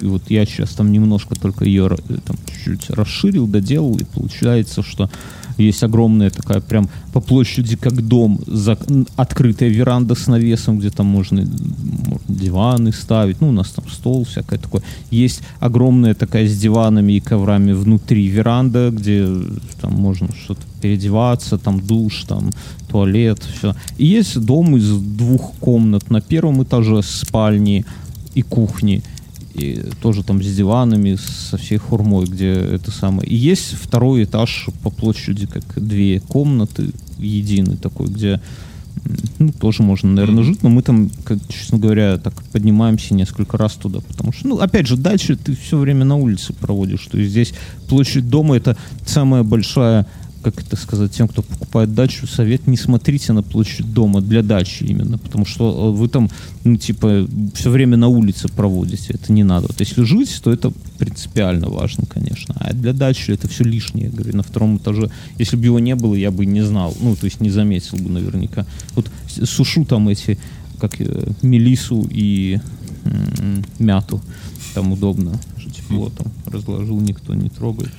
[0.00, 4.82] и вот я сейчас там немножко только ее э, там чуть-чуть расширил, доделал, и получается,
[4.82, 5.10] что
[5.60, 8.78] есть огромная такая прям по площади как дом, за,
[9.16, 14.24] открытая веранда с навесом, где там можно, можно диваны ставить, ну, у нас там стол
[14.24, 14.82] всякое такое.
[15.10, 19.26] Есть огромная такая с диванами и коврами внутри веранда, где
[19.80, 22.50] там можно что-то переодеваться, там душ, там
[22.88, 23.74] туалет, все.
[23.98, 27.84] И есть дом из двух комнат на первом этаже спальни
[28.34, 29.02] и кухни
[29.54, 33.28] и тоже там с диванами, со всей хурмой, где это самое.
[33.28, 38.40] И есть второй этаж по площади, как две комнаты, единый такой, где
[39.38, 43.74] ну, тоже можно, наверное, жить, но мы там, как, честно говоря, так поднимаемся несколько раз
[43.74, 47.30] туда, потому что, ну, опять же, дальше ты все время на улице проводишь, то есть
[47.30, 47.54] здесь
[47.88, 50.06] площадь дома это самая большая
[50.42, 54.84] как это сказать, тем, кто покупает дачу, совет не смотрите на площадь дома для дачи
[54.84, 56.30] именно, потому что э, вы там,
[56.64, 59.68] ну, типа, все время на улице проводите, это не надо.
[59.68, 62.54] Вот если жить, то это принципиально важно, конечно.
[62.58, 65.10] А для дачи это все лишнее, я говорю, на втором этаже.
[65.38, 68.10] Если бы его не было, я бы не знал, ну, то есть не заметил бы
[68.10, 68.66] наверняка.
[68.94, 70.38] Вот сушу там эти,
[70.80, 72.60] как э, мелису и
[73.04, 74.22] м- мяту,
[74.74, 75.38] там удобно,
[75.74, 77.92] тепло там разложил, никто не трогает.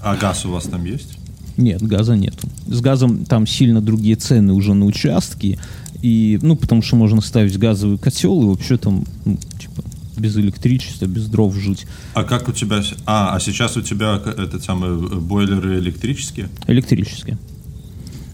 [0.00, 1.18] А газ у вас там есть?
[1.56, 2.48] Нет, газа нету.
[2.66, 5.58] С газом там сильно другие цены уже на участки.
[6.02, 9.82] И, ну, потому что можно ставить газовый котел и вообще там, ну, типа,
[10.16, 11.86] без электричества, без дров жить.
[12.14, 12.82] А как у тебя...
[13.04, 16.48] А, а сейчас у тебя этот самый бойлеры электрические?
[16.66, 17.38] Электрические.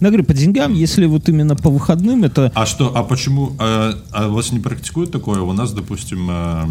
[0.00, 2.52] Я говорю, по деньгам, если вот именно по выходным, это...
[2.55, 3.52] А что, а почему...
[3.59, 5.40] А, а вас не практикуют такое?
[5.40, 6.64] У нас, допустим, э,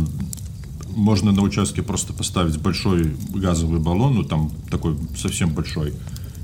[0.95, 5.93] можно на участке просто поставить большой газовый баллон, ну там такой совсем большой,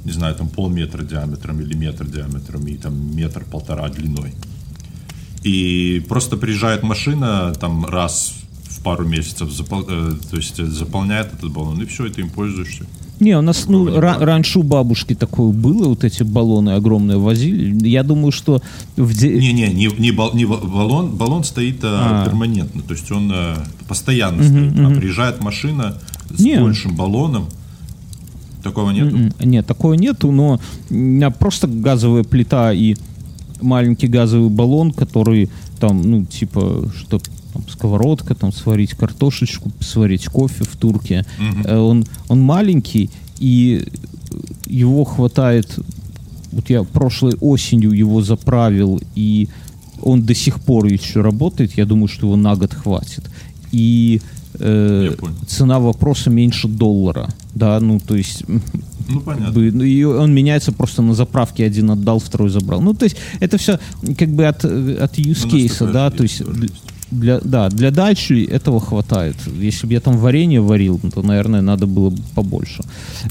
[0.05, 4.33] не знаю, там полметра диаметром или метр диаметром и там метр-полтора длиной.
[5.43, 8.33] И просто приезжает машина там раз
[8.81, 9.85] в пару месяцев, запол...
[9.87, 12.85] э, то есть заполняет этот баллон, и все, и ты им пользуешься.
[13.19, 17.87] Не, у нас ну, ра- раньше у бабушки такое было, вот эти баллоны огромные возили.
[17.87, 18.59] Я думаю, что...
[18.95, 19.37] В де...
[19.39, 22.25] Не, не, не, не, бал, не баллон, баллон стоит а, а.
[22.25, 24.79] перманентно, то есть он а, постоянно угу, стоит.
[24.79, 24.87] Угу.
[24.87, 25.99] А приезжает машина
[26.35, 26.59] с не.
[26.59, 27.45] большим баллоном,
[28.63, 29.31] такого нету?
[29.39, 32.95] Нет, такого нету, но у меня просто газовая плита и
[33.61, 37.21] маленький газовый баллон, который там, ну, типа, что
[37.53, 41.25] там, сковородка, там сварить картошечку, сварить кофе в турке.
[41.39, 41.73] Угу.
[41.73, 43.09] Он, он маленький,
[43.39, 43.87] и
[44.65, 45.79] его хватает...
[46.51, 49.47] Вот я прошлой осенью его заправил, и
[50.01, 51.77] он до сих пор еще работает.
[51.77, 53.29] Я думаю, что его на год хватит.
[53.71, 54.21] И
[54.55, 55.15] э,
[55.47, 57.29] цена вопроса меньше доллара.
[57.55, 58.43] Да, ну, то есть...
[59.07, 59.45] Ну, понятно.
[59.45, 61.63] Как бы, ну, и он меняется просто на заправке.
[61.63, 62.81] Один отдал, второй забрал.
[62.81, 63.79] Ну, то есть это все
[64.17, 66.41] как бы от, от use case, да, то есть
[67.11, 69.35] для, да, для дачи этого хватает.
[69.45, 72.83] Если бы я там варенье варил, то, наверное, надо было бы побольше.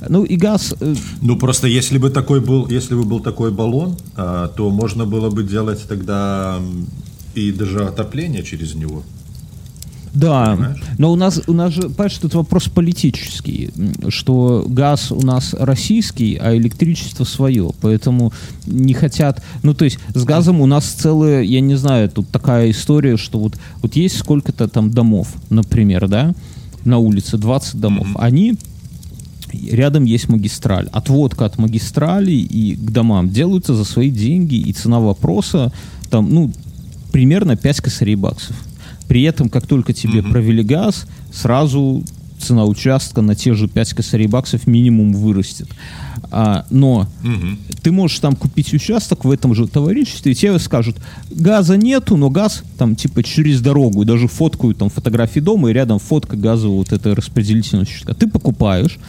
[0.09, 0.75] Ну и газ...
[0.81, 5.07] Э, ну просто если бы такой был, если бы был такой баллон, а, то можно
[5.07, 6.61] было бы делать тогда
[7.35, 9.03] и даже отопление через него.
[10.12, 10.81] Да, Понимаешь?
[10.99, 13.70] но у нас, у нас же, понимаешь, тут вопрос политический,
[14.09, 18.33] что газ у нас российский, а электричество свое, поэтому
[18.66, 22.70] не хотят, ну то есть с газом у нас целая, я не знаю, тут такая
[22.70, 26.35] история, что вот, вот есть сколько-то там домов, например, да,
[26.85, 28.20] на улице 20 домов, mm-hmm.
[28.20, 28.57] они
[29.53, 30.88] рядом есть магистраль.
[30.92, 35.73] Отводка от магистрали и к домам делаются за свои деньги, и цена вопроса
[36.09, 36.53] там, ну,
[37.12, 38.57] примерно 5 косарей баксов.
[39.11, 40.31] При этом, как только тебе mm-hmm.
[40.31, 42.05] провели газ, сразу
[42.38, 45.66] цена участка на те же 5 косарей баксов минимум вырастет.
[46.31, 47.59] А, но угу.
[47.83, 50.94] ты можешь там купить участок в этом же товариществе, и тебе скажут,
[51.29, 55.73] газа нету, но газ там типа через дорогу, и даже фоткают там фотографии дома, и
[55.73, 58.14] рядом фотка газового вот этой распределительного счетчика.
[58.14, 59.01] Ты покупаешь,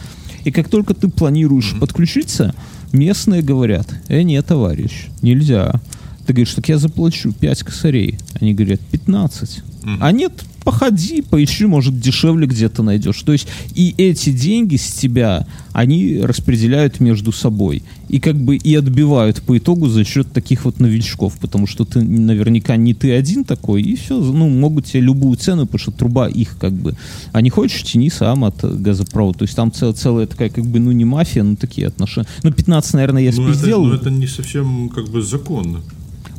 [0.42, 1.82] и как только ты планируешь угу.
[1.82, 2.56] подключиться,
[2.90, 5.80] местные говорят, э, нет, товарищ, нельзя.
[6.26, 8.18] Ты говоришь, так я заплачу 5 косарей.
[8.40, 9.62] Они говорят, 15.
[9.82, 9.96] Угу.
[10.00, 13.20] А нет, походи, поищи, может, дешевле где-то найдешь.
[13.22, 17.82] То есть и эти деньги с тебя, они распределяют между собой.
[18.08, 22.02] И как бы и отбивают по итогу за счет таких вот новичков, потому что ты
[22.02, 26.28] наверняка не ты один такой, и все, ну, могут тебе любую цену, потому что труба
[26.28, 26.94] их как бы.
[27.32, 29.40] А не хочешь, тяни сам от газопровода.
[29.40, 32.28] То есть там цел, целая такая как бы, ну, не мафия, ну, такие отношения.
[32.42, 33.84] Ну, 15, наверное, я ну, сделал.
[33.84, 35.80] Ну, это не совсем как бы законно.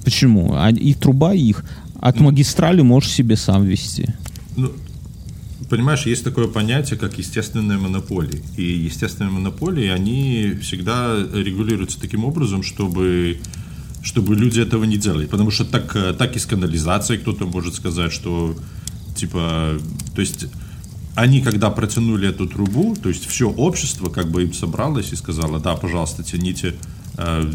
[0.03, 0.53] Почему?
[0.53, 1.63] А, и труба их.
[2.04, 4.13] От магистрали можешь себе сам вести.
[4.58, 4.74] Ну,
[5.70, 8.42] понимаешь, есть такое понятие, как естественные монополии.
[8.58, 13.39] И естественные монополии, они всегда регулируются таким образом, чтобы
[14.02, 15.28] чтобы люди этого не делали.
[15.28, 18.54] Потому что так, так и с канализацией кто-то может сказать, что
[19.16, 19.80] типа,
[20.13, 20.48] то есть
[21.16, 25.62] они когда протянули эту трубу, то есть все общество как бы им собралось и сказало,
[25.62, 26.76] да, пожалуйста, тяните,
[27.18, 27.50] э,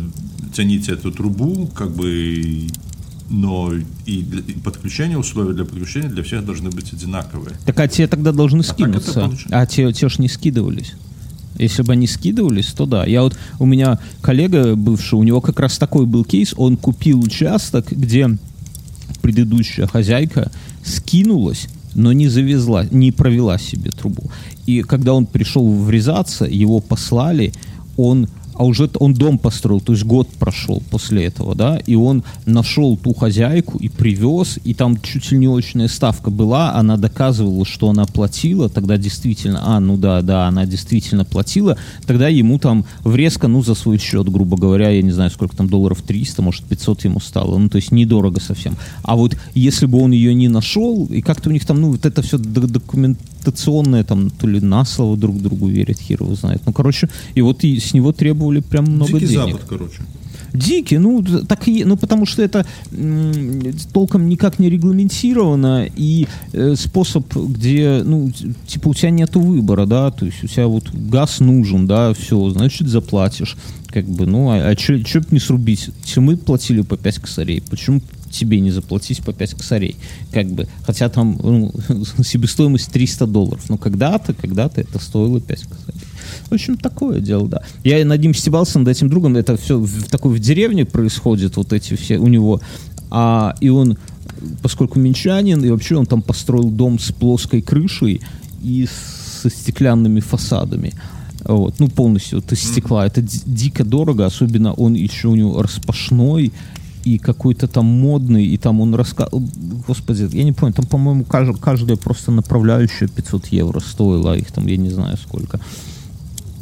[0.54, 2.66] тяните эту трубу, как бы
[3.30, 3.72] но
[4.06, 7.56] и, для, и подключение, условия для подключения для всех должны быть одинаковые.
[7.66, 9.30] Так а те тогда должны а скинуться.
[9.50, 10.94] А те, те ж не скидывались.
[11.58, 13.04] Если бы они скидывались, то да.
[13.04, 17.20] Я вот, у меня коллега бывший, у него как раз такой был кейс, он купил
[17.20, 18.38] участок, где
[19.22, 20.50] предыдущая хозяйка
[20.84, 24.30] скинулась, но не завезла, не провела себе трубу.
[24.66, 27.52] И когда он пришел врезаться, его послали,
[27.96, 32.24] он а уже он дом построил, то есть год прошел после этого, да, и он
[32.44, 37.64] нашел ту хозяйку и привез, и там чуть ли не очная ставка была, она доказывала,
[37.64, 42.84] что она платила, тогда действительно, а, ну да, да, она действительно платила, тогда ему там
[43.04, 46.64] врезка, ну, за свой счет, грубо говоря, я не знаю, сколько там долларов, 300, может,
[46.64, 48.76] 500 ему стало, ну, то есть недорого совсем.
[49.02, 52.04] А вот если бы он ее не нашел, и как-то у них там, ну, вот
[52.04, 53.18] это все документ
[53.48, 56.62] документационное, там, то ли на слово друг другу верят, хер его знает.
[56.66, 59.52] Ну, короче, и вот и с него требовали прям много Дикий денег.
[59.52, 60.02] Запад, короче.
[60.52, 62.64] Дикий, ну, так и, ну, потому что это
[63.92, 68.32] толком никак не регламентировано, и э, способ, где, ну,
[68.66, 72.48] типа, у тебя нету выбора, да, то есть у тебя вот газ нужен, да, все,
[72.50, 73.56] значит, заплатишь,
[73.88, 74.94] как бы, ну, а, а что
[75.30, 75.90] не срубить?
[76.04, 79.96] Если мы платили по 5 косарей, почему тебе не заплатить по 5 косарей.
[80.32, 81.72] Как бы, хотя там ну,
[82.22, 83.64] себестоимость 300 долларов.
[83.68, 86.07] Но когда-то, когда-то это стоило 5 косарей.
[86.48, 87.62] В общем, такое дело, да.
[87.84, 89.36] Я над ним стебался, над этим другом.
[89.36, 92.60] Это все в такой в деревне происходит, вот эти все у него.
[93.10, 93.96] А, и он,
[94.62, 98.20] поскольку минчанин, и вообще он там построил дом с плоской крышей
[98.62, 98.86] и
[99.42, 100.92] со стеклянными фасадами.
[101.44, 103.06] Вот, ну, полностью вот из стекла.
[103.06, 106.52] Это дико дорого, особенно он еще у него распашной,
[107.04, 109.42] и какой-то там модный, и там он рассказывал,
[109.86, 114.66] господи, я не помню, там, по-моему, каждая, каждая просто направляющая 500 евро стоила, их там,
[114.66, 115.60] я не знаю сколько.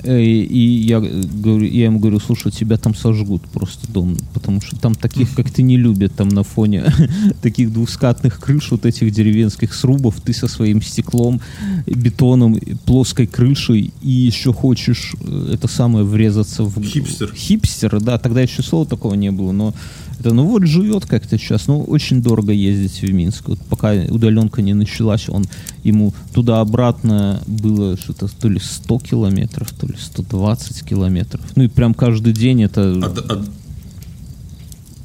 [0.06, 4.76] Э, и я, говорю, я ему говорю, слушай, тебя там сожгут просто дом, потому что
[4.76, 6.84] там таких, как ты, не любят там на фоне
[7.42, 11.40] таких двускатных крыш, вот этих деревенских срубов, ты со своим стеклом,
[11.86, 16.80] бетоном, плоской крышей, и еще хочешь э, это самое врезаться в...
[16.82, 17.34] Хипстер.
[17.34, 19.74] Хипстер, да, тогда еще слова такого не было, но
[20.18, 23.48] это, ну вот живет как-то сейчас, ну очень дорого ездить в Минск.
[23.48, 25.44] Вот пока удаленка не началась, он
[25.84, 31.42] ему туда-обратно было что-то то ли 100 километров, то ли 120 километров.
[31.54, 32.94] Ну и прям каждый день это...
[33.02, 33.44] А, а,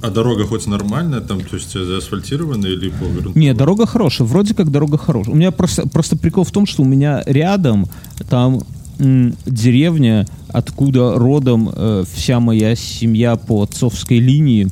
[0.02, 4.72] а дорога хоть нормальная, там, то есть заасфальтированная или по Нет, дорога хорошая, вроде как
[4.72, 5.34] дорога хорошая.
[5.34, 7.88] У меня просто, просто прикол в том, что у меня рядом
[8.30, 8.62] там
[8.98, 14.68] деревня, откуда родом э, вся моя семья по отцовской линии,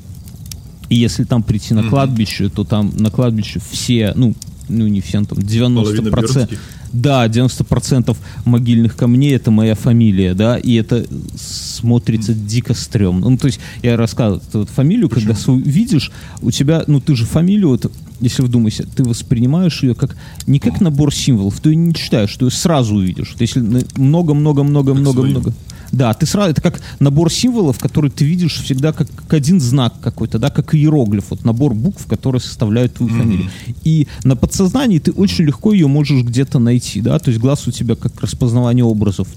[0.90, 4.36] и если там прийти на кладбище, то там на кладбище все, ну,
[4.68, 6.58] ну не все, там 90%.
[6.92, 12.46] Да, 90% могильных камней это моя фамилия, да, и это смотрится mm.
[12.48, 13.30] дико стрёмно.
[13.30, 15.36] Ну, то есть, я рассказывал вот фамилию, Почему?
[15.36, 20.18] когда видишь, у тебя, ну, ты же фамилию, вот, если вдумайся, ты воспринимаешь ее как
[20.48, 23.34] не как набор символов, ты ее не читаешь, ты ее сразу увидишь.
[23.34, 23.64] Вот если
[23.96, 25.54] много-много-много-много-много...
[25.92, 29.94] Да, ты сразу, это как набор символов, который ты видишь всегда как, как один знак
[30.02, 33.18] какой-то, да, как иероглиф, вот набор букв, которые составляют твою mm-hmm.
[33.18, 33.50] фамилию.
[33.84, 37.72] И на подсознании ты очень легко ее можешь где-то найти, да, то есть глаз у
[37.72, 39.28] тебя как распознавание образов.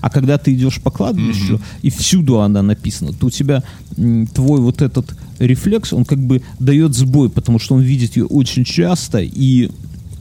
[0.00, 1.80] А когда ты идешь по кладбищу, mm-hmm.
[1.82, 3.62] и всюду она написана, то у тебя
[4.34, 8.64] твой вот этот рефлекс, он как бы дает сбой, потому что он видит ее очень
[8.64, 9.70] часто, и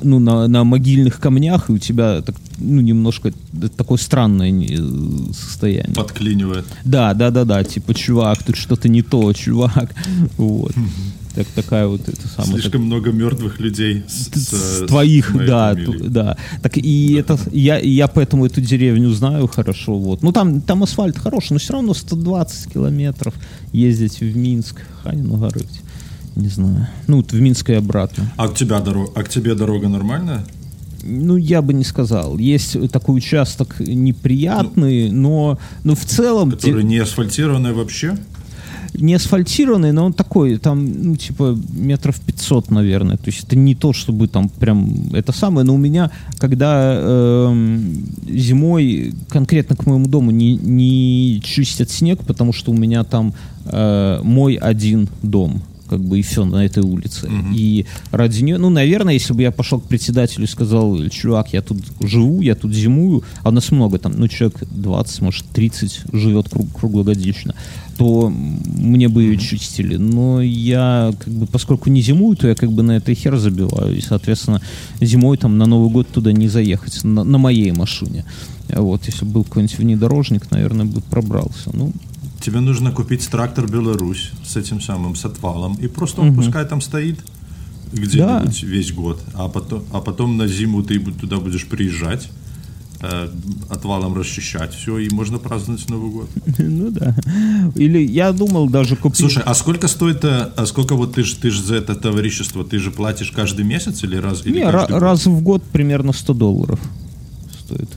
[0.02, 3.32] ну, на, на могильных камнях, и у тебя так, ну, немножко
[3.76, 4.52] такое странное
[5.34, 5.96] состояние.
[5.96, 6.66] Подклинивает.
[6.84, 9.94] Да, да, да, да, типа, чувак, тут что-то не то, чувак.
[10.38, 10.74] Вот.
[11.36, 12.62] Так, такая вот это самое.
[12.62, 12.82] Слишком так...
[12.82, 16.38] много мертвых людей с, с, с твоих, с да, т, да.
[16.62, 17.20] Так и да.
[17.20, 20.22] это я я поэтому эту деревню знаю хорошо, вот.
[20.22, 23.34] Ну там там асфальт хороший, но все равно 120 километров
[23.72, 25.82] ездить в Минск, Ханину горыть
[26.36, 26.88] не знаю.
[27.08, 28.32] Ну, вот в Минск и обратно.
[28.38, 30.46] А к, тебя дорога, а к тебе дорога нормальная?
[31.04, 32.38] Ну, я бы не сказал.
[32.38, 36.52] Есть такой участок неприятный, ну, но, но в целом...
[36.52, 38.18] Который не асфальтированный вообще?
[38.96, 43.18] не асфальтированный, но он такой, там, ну, типа, метров 500, наверное.
[43.18, 47.80] То есть это не то, чтобы там прям это самое, но у меня, когда э,
[48.30, 53.34] зимой конкретно к моему дому не, не чистят снег, потому что у меня там
[53.66, 57.28] э, мой один дом как бы и все на этой улице.
[57.28, 57.54] Угу.
[57.54, 61.62] И ради нее, ну, наверное, если бы я пошел к председателю и сказал, чувак, я
[61.62, 66.02] тут живу, я тут зимую, а у нас много там, ну, человек 20, может, 30
[66.12, 67.54] живет круг, круглогодично,
[67.96, 69.98] то мне бы ее чистили.
[69.98, 73.96] Но я, как бы, поскольку не зимую, то я как бы на это хер забиваю.
[73.96, 74.62] И, соответственно,
[75.00, 78.26] зимой там на Новый год туда не заехать, на, на моей машине.
[78.70, 81.70] Вот, если был какой-нибудь внедорожник, наверное, бы пробрался.
[81.72, 81.92] Ну,
[82.44, 86.42] тебе нужно купить трактор Беларусь с этим самым, с отвалом, и просто он угу.
[86.42, 87.20] пускай там стоит
[87.92, 88.68] где-нибудь да.
[88.68, 92.30] весь год, а потом, а потом на зиму ты туда будешь приезжать,
[93.02, 93.30] э,
[93.70, 96.30] отвалом расчищать все, и можно праздновать Новый год.
[96.58, 97.16] Ну да.
[97.76, 99.20] Или я думал даже купить...
[99.20, 102.66] Слушай, а сколько стоит, э, а сколько вот ты же ты ж за это товарищество,
[102.66, 104.46] ты же платишь каждый месяц или раз?
[104.46, 106.80] Или Не, раз в год примерно 100 долларов
[107.60, 107.90] стоит.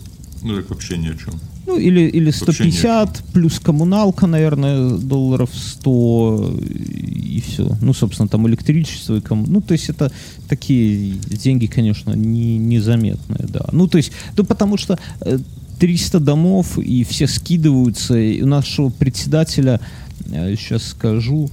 [0.42, 1.40] Ну так вообще ни о чем.
[1.66, 6.58] Ну, или, или 150, плюс коммуналка, наверное, долларов 100,
[7.36, 7.76] и все.
[7.80, 9.44] Ну, собственно, там электричество и ком...
[9.48, 10.12] Ну, то есть это
[10.48, 13.66] такие деньги, конечно, не, незаметные, да.
[13.72, 14.98] Ну, то есть, ну, потому что
[15.80, 19.80] 300 э, домов, и все скидываются, и у нашего председателя,
[20.30, 21.50] сейчас э, скажу,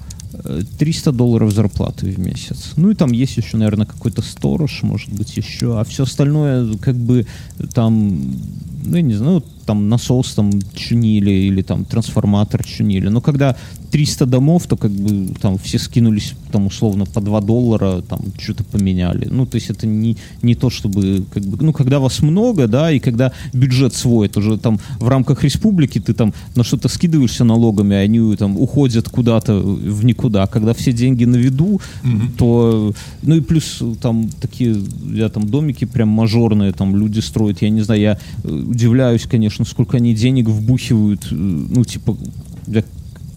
[0.78, 2.71] 300 долларов зарплаты в месяц.
[2.76, 5.80] Ну и там есть еще, наверное, какой-то сторож, может быть, еще.
[5.80, 7.26] А все остальное, как бы,
[7.73, 8.36] там,
[8.84, 13.10] ну, я не знаю, там насос там чинили или там трансформатор чинили.
[13.10, 13.56] Но когда
[13.93, 18.63] 300 домов, то как бы там все скинулись там условно по 2 доллара, там что-то
[18.63, 19.28] поменяли.
[19.30, 22.91] Ну, то есть это не, не то, чтобы, как бы, ну, когда вас много, да,
[22.91, 27.43] и когда бюджет свой, это уже там в рамках республики ты там на что-то скидываешься
[27.43, 30.43] налогами, а они там уходят куда-то в никуда.
[30.43, 32.32] А когда все деньги на виду, mm-hmm.
[32.38, 34.76] то, ну и плюс там такие,
[35.13, 39.98] я там домики прям мажорные, там люди строят, я не знаю, я удивляюсь, конечно, сколько
[39.98, 42.18] они денег вбухивают, э, ну, типа,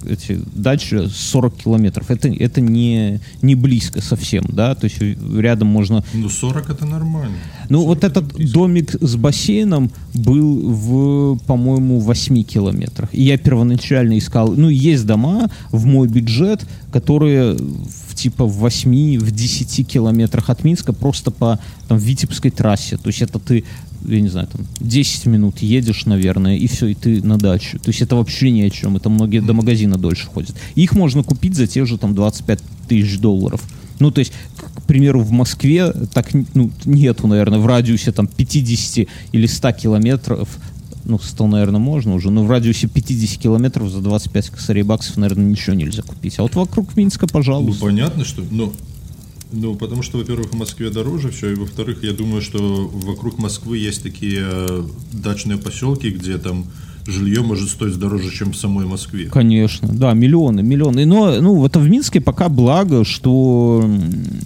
[0.06, 2.10] эти дачи 40 километров.
[2.10, 6.04] Это, это не, не близко совсем, да, то есть рядом можно...
[6.14, 7.36] Ну, 40 это нормально.
[7.68, 8.54] Ну, вот этот близко.
[8.54, 13.10] домик с бассейном был в, по-моему, 8 километрах.
[13.12, 19.18] И я первоначально искал, ну, есть дома в мой бюджет, которые в, типа в 8,
[19.18, 22.96] в 10 километрах от Минска просто по там, Витебской трассе.
[22.96, 23.64] То есть это ты
[24.06, 27.78] я не знаю, там, 10 минут едешь, наверное, и все, и ты на дачу.
[27.78, 28.96] То есть это вообще ни о чем.
[28.96, 30.54] Это многие до магазина дольше ходят.
[30.74, 33.62] Их можно купить за те же там 25 тысяч долларов.
[33.98, 34.32] Ну, то есть,
[34.74, 40.48] к примеру, в Москве так ну, нету, наверное, в радиусе там 50 или 100 километров
[41.06, 45.44] ну, 100, наверное, можно уже, но в радиусе 50 километров за 25 косарей баксов, наверное,
[45.44, 46.34] ничего нельзя купить.
[46.38, 47.84] А вот вокруг Минска, пожалуйста.
[47.84, 48.42] Ну, понятно, что...
[48.50, 48.72] Но
[49.52, 53.78] ну, потому что, во-первых, в Москве дороже все, и во-вторых, я думаю, что вокруг Москвы
[53.78, 54.82] есть такие э,
[55.12, 56.66] дачные поселки, где там
[57.06, 59.26] жилье может стоить дороже, чем в самой Москве.
[59.26, 61.06] Конечно, да, миллионы, миллионы.
[61.06, 63.88] Но, ну, это в Минске пока благо, что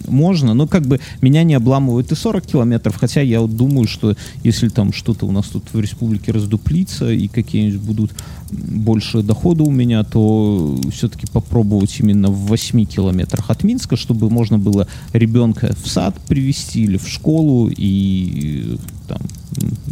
[0.07, 4.15] можно, но как бы меня не обламывают и 40 километров, хотя я вот думаю, что
[4.43, 8.11] если там что-то у нас тут в республике раздуплится и какие-нибудь будут
[8.51, 14.57] больше дохода у меня, то все-таки попробовать именно в 8 километрах от Минска, чтобы можно
[14.57, 19.19] было ребенка в сад привести или в школу и там,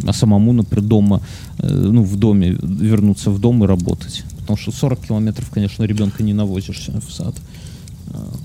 [0.06, 1.20] а самому, например, дома,
[1.58, 4.24] э, ну, в доме, вернуться в дом и работать.
[4.40, 7.34] Потому что 40 километров, конечно, ребенка не навозишься в сад.
[8.06, 8.40] Вот.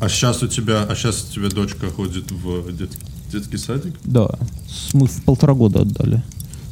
[0.00, 2.90] А сейчас у тебя, а сейчас у тебя дочка ходит в дет,
[3.30, 3.94] детский садик?
[4.04, 4.30] Да,
[4.94, 6.22] мы в полтора года отдали.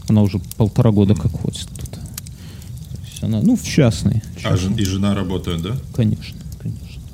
[0.09, 1.91] Она уже полтора года как ходит тут.
[3.21, 4.23] Она, ну, в частный.
[4.45, 5.77] А жен, и жена работает, да?
[5.95, 6.39] Конечно.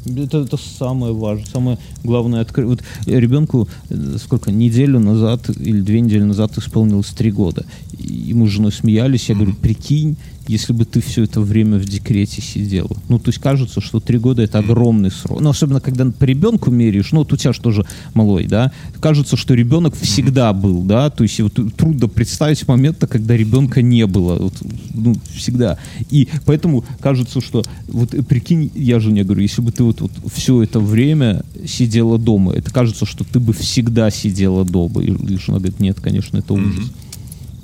[0.06, 2.66] Это, это самое важное, самое главное открыть.
[2.66, 7.64] Вот ребенку э, сколько, неделю назад или две недели назад исполнилось три года.
[7.98, 10.16] И мы с женой смеялись, я говорю, прикинь,
[10.46, 12.90] если бы ты все это время в декрете сидел.
[13.08, 15.40] Ну, то есть кажется, что три года это огромный срок.
[15.40, 19.36] Ну, особенно когда по ребенку меряешь, ну, вот у тебя же тоже малой, да, кажется,
[19.36, 24.36] что ребенок всегда был, да, то есть вот, трудно представить момента, когда ребенка не было,
[24.36, 24.54] вот,
[24.92, 25.78] ну, всегда.
[26.10, 30.62] И поэтому кажется, что, вот прикинь, я жене говорю, если бы ты вот, вот все
[30.62, 35.02] это время сидела дома, это кажется, что ты бы всегда сидела дома.
[35.02, 36.84] И, и жена говорит, нет, конечно, это ужас.
[36.84, 37.04] Mm-hmm.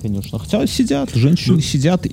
[0.02, 0.38] Конечно.
[0.38, 2.06] Хотя сидят, женщины ну, сидят.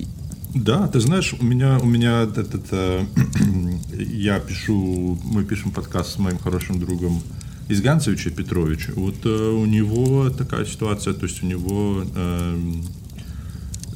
[0.63, 3.05] Да, ты знаешь, у меня, у меня этот, э,
[3.93, 7.21] я пишу, мы пишем подкаст с моим хорошим другом
[7.69, 8.91] из Ганцевича Петровича.
[8.95, 12.73] Вот э, у него такая ситуация, то есть у него э,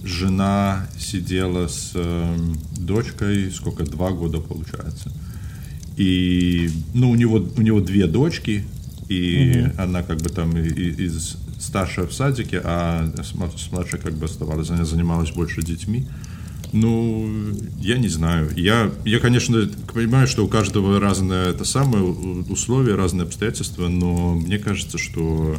[0.03, 2.37] жена сидела с э,
[2.77, 5.11] дочкой, сколько, два года получается.
[5.97, 8.65] И, ну, у него, у него две дочки,
[9.09, 9.81] и угу.
[9.81, 13.11] она как бы там из старшая в садике, а
[13.71, 16.07] младшая как бы оставалась, она занималась больше детьми.
[16.73, 18.49] Ну, я не знаю.
[18.55, 24.57] Я, я, конечно, понимаю, что у каждого разное это самое условия, разные обстоятельства, но мне
[24.57, 25.57] кажется, что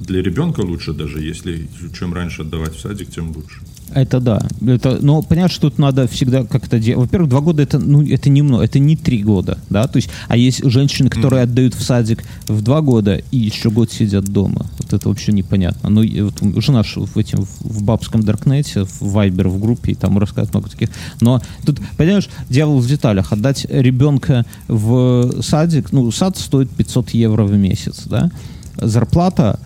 [0.00, 3.60] для ребенка лучше даже, если чем раньше отдавать в садик, тем лучше.
[3.94, 4.40] Это да.
[4.66, 7.06] Это, но понятно, что тут надо всегда как-то делать.
[7.06, 10.36] Во-первых, два года это, ну, это немного, это не три года, да, то есть, а
[10.36, 11.50] есть женщины, которые mm-hmm.
[11.50, 14.66] отдают в садик в два года и еще год сидят дома.
[14.78, 15.90] Вот это вообще непонятно.
[15.90, 20.54] Ну, вот жена в этим, в бабском Даркнете, в Вайбер, в группе, и там рассказывают
[20.54, 20.90] много таких.
[21.20, 23.32] Но тут, понимаешь, дьявол в деталях.
[23.32, 28.30] Отдать ребенка в садик, ну, сад стоит 500 евро в месяц, да,
[28.76, 29.58] зарплата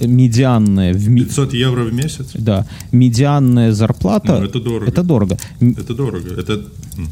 [0.00, 1.22] медианная в ми...
[1.22, 2.26] 500 евро в месяц?
[2.34, 2.66] Да.
[2.92, 4.38] Медианная зарплата...
[4.40, 4.86] Ну, это дорого.
[4.86, 5.36] Это дорого.
[5.60, 6.28] Это дорого.
[6.40, 6.64] Это...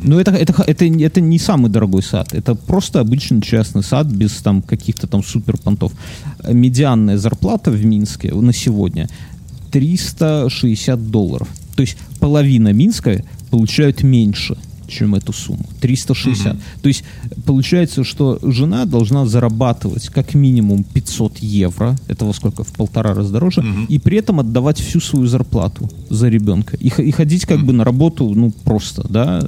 [0.02, 2.34] Ну, это, это, это, это не самый дорогой сад.
[2.34, 5.92] Это просто обычный частный сад без там каких-то там супер понтов.
[6.48, 9.08] Медианная зарплата в Минске на сегодня
[9.72, 11.48] 360 долларов.
[11.76, 14.56] То есть половина Минска получают меньше
[14.94, 15.64] чем эту сумму.
[15.80, 16.54] 360.
[16.54, 16.62] Угу.
[16.82, 17.04] То есть
[17.44, 23.60] получается, что жена должна зарабатывать как минимум 500 евро, этого сколько, в полтора раза дороже,
[23.60, 23.86] угу.
[23.88, 26.76] и при этом отдавать всю свою зарплату за ребенка.
[26.76, 27.66] И, и ходить как угу.
[27.66, 29.46] бы на работу, ну, просто, да,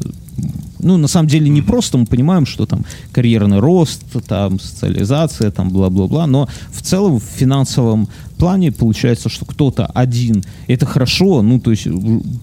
[0.79, 5.70] ну, на самом деле не просто, мы понимаем, что там карьерный рост, там социализация, там
[5.70, 8.09] бла-бла-бла, но в целом в финансовом
[8.39, 11.87] плане получается, что кто-то один, это хорошо, ну, то есть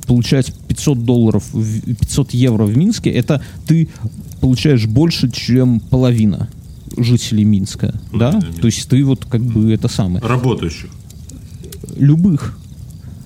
[0.07, 3.89] получать 500 долларов, 500 евро в Минске, это ты
[4.41, 6.49] получаешь больше, чем половина
[6.97, 8.39] жителей Минска, да?
[8.61, 10.23] То есть ты вот как бы это самое.
[10.25, 10.89] Работающих.
[11.95, 12.57] Любых.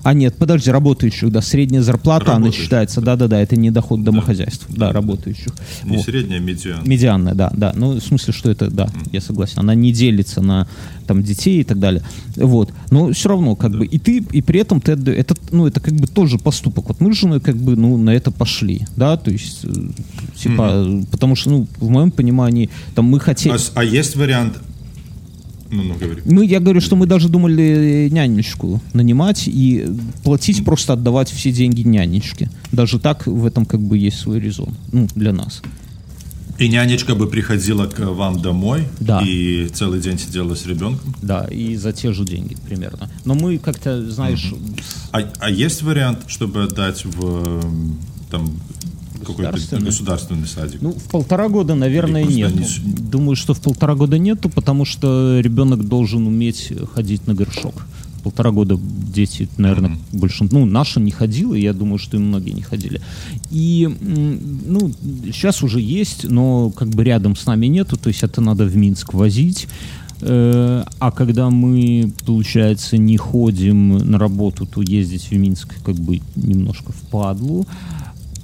[0.02, 4.88] А нет, подожди, работающих, да, средняя зарплата, она считается, да-да-да, это не доход домохозяйств, да,
[4.88, 5.52] да работающих.
[5.84, 6.06] Не вот.
[6.06, 6.86] средняя, медианная.
[6.86, 9.08] Медианная, да, да, ну, в смысле, что это, да, mm.
[9.12, 10.68] я согласен, она не делится на,
[11.06, 12.02] там, детей и так далее,
[12.36, 13.78] вот, но все равно, как да.
[13.78, 17.00] бы, и ты, и при этом ты, это, ну, это как бы тоже поступок, вот
[17.00, 19.68] мы с женой, как бы, ну, на это пошли, да, то есть, э,
[20.36, 21.06] типа, mm.
[21.10, 23.54] потому что, ну, в моем понимании, там, мы хотели...
[23.54, 24.58] А, а есть вариант
[25.70, 26.22] ну, ну, говори.
[26.24, 29.86] Мы, я говорю, что мы даже думали нянечку нанимать и
[30.24, 32.50] платить, просто отдавать все деньги нянечке.
[32.72, 34.74] Даже так в этом как бы есть свой резон.
[34.92, 35.62] Ну, для нас.
[36.58, 39.22] И нянечка бы приходила к вам домой да.
[39.22, 41.14] и целый день сидела с ребенком?
[41.22, 43.08] Да, и за те же деньги примерно.
[43.24, 44.52] Но мы как-то, знаешь...
[44.52, 44.60] Угу.
[45.12, 47.62] А, а есть вариант, чтобы отдать в
[48.30, 48.50] там,
[49.34, 50.82] какой-то государственный садик?
[50.82, 52.54] Ну, в полтора года, наверное, нет.
[52.54, 52.92] Не...
[53.10, 57.86] Думаю, что в полтора года нету, потому что ребенок должен уметь ходить на горшок.
[58.22, 60.18] Полтора года дети, наверное, mm-hmm.
[60.18, 63.00] больше, ну, наша не ходила, я думаю, что и многие не ходили.
[63.50, 63.88] И,
[64.66, 64.92] ну,
[65.26, 68.76] сейчас уже есть, но как бы рядом с нами нету, то есть это надо в
[68.76, 69.68] Минск возить.
[70.20, 76.20] Э, а когда мы, получается, не ходим на работу, то ездить в Минск как бы
[76.36, 77.66] немножко впадлу.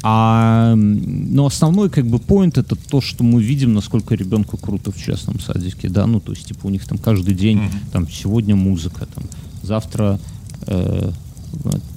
[0.07, 4.99] А, но основной как бы поинт это то, что мы видим, насколько ребенку круто в
[4.99, 7.91] частном садике, да, ну то есть типа у них там каждый день, mm-hmm.
[7.91, 9.25] там сегодня музыка, там
[9.63, 10.21] завтра
[10.67, 11.11] э,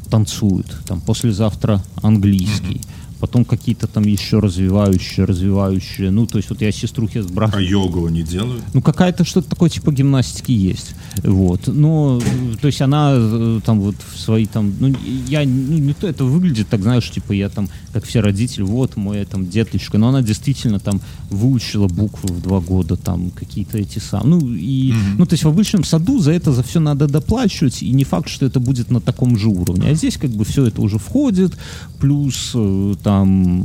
[0.10, 2.76] танцуют, там послезавтра английский.
[2.76, 6.12] Mm-hmm потом какие-то там еще развивающие, развивающие.
[6.12, 7.60] Ну, то есть вот я сеструхе с братом...
[7.60, 8.64] А йогу не делают?
[8.74, 10.96] Ну, какая-то что-то такое типа гимнастики есть.
[11.24, 11.68] Вот.
[11.68, 12.22] Но,
[12.62, 14.74] то есть она э, там вот в свои там...
[14.80, 14.94] Ну,
[15.28, 15.44] я...
[15.46, 19.26] Ну, не то это выглядит так, знаешь, типа я там, как все родители, вот мой
[19.26, 19.98] там деточка.
[19.98, 24.40] Но она действительно там выучила буквы в два года, там какие-то эти самые...
[24.40, 24.92] Ну, и...
[24.92, 25.16] Mm-hmm.
[25.18, 28.30] Ну, то есть в обычном саду за это за все надо доплачивать, и не факт,
[28.30, 29.90] что это будет на таком же уровне.
[29.90, 31.58] А здесь как бы все это уже входит,
[32.00, 33.64] плюс э, там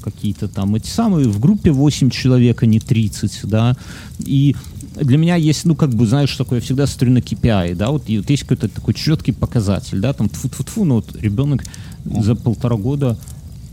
[0.00, 3.76] какие-то там эти самые, в группе 8 человек, а не 30, да,
[4.20, 4.54] и
[4.94, 8.04] для меня есть, ну, как бы, знаешь, такое, я всегда смотрю на KPI, да, вот,
[8.06, 11.64] и вот есть какой-то такой четкий показатель, да, там, тфу тфу тфу ну, вот ребенок
[12.04, 13.18] за полтора года,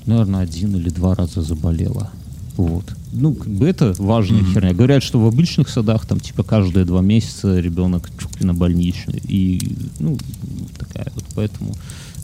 [0.07, 2.09] наверное, один или два раза заболела.
[2.57, 2.85] Вот.
[3.13, 4.53] Ну, как бы это важная mm-hmm.
[4.53, 4.73] херня.
[4.73, 9.21] Говорят, что в обычных садах там типа каждые два месяца ребенок чуть ли на больничный.
[9.23, 10.17] И, ну,
[10.77, 11.73] такая вот, поэтому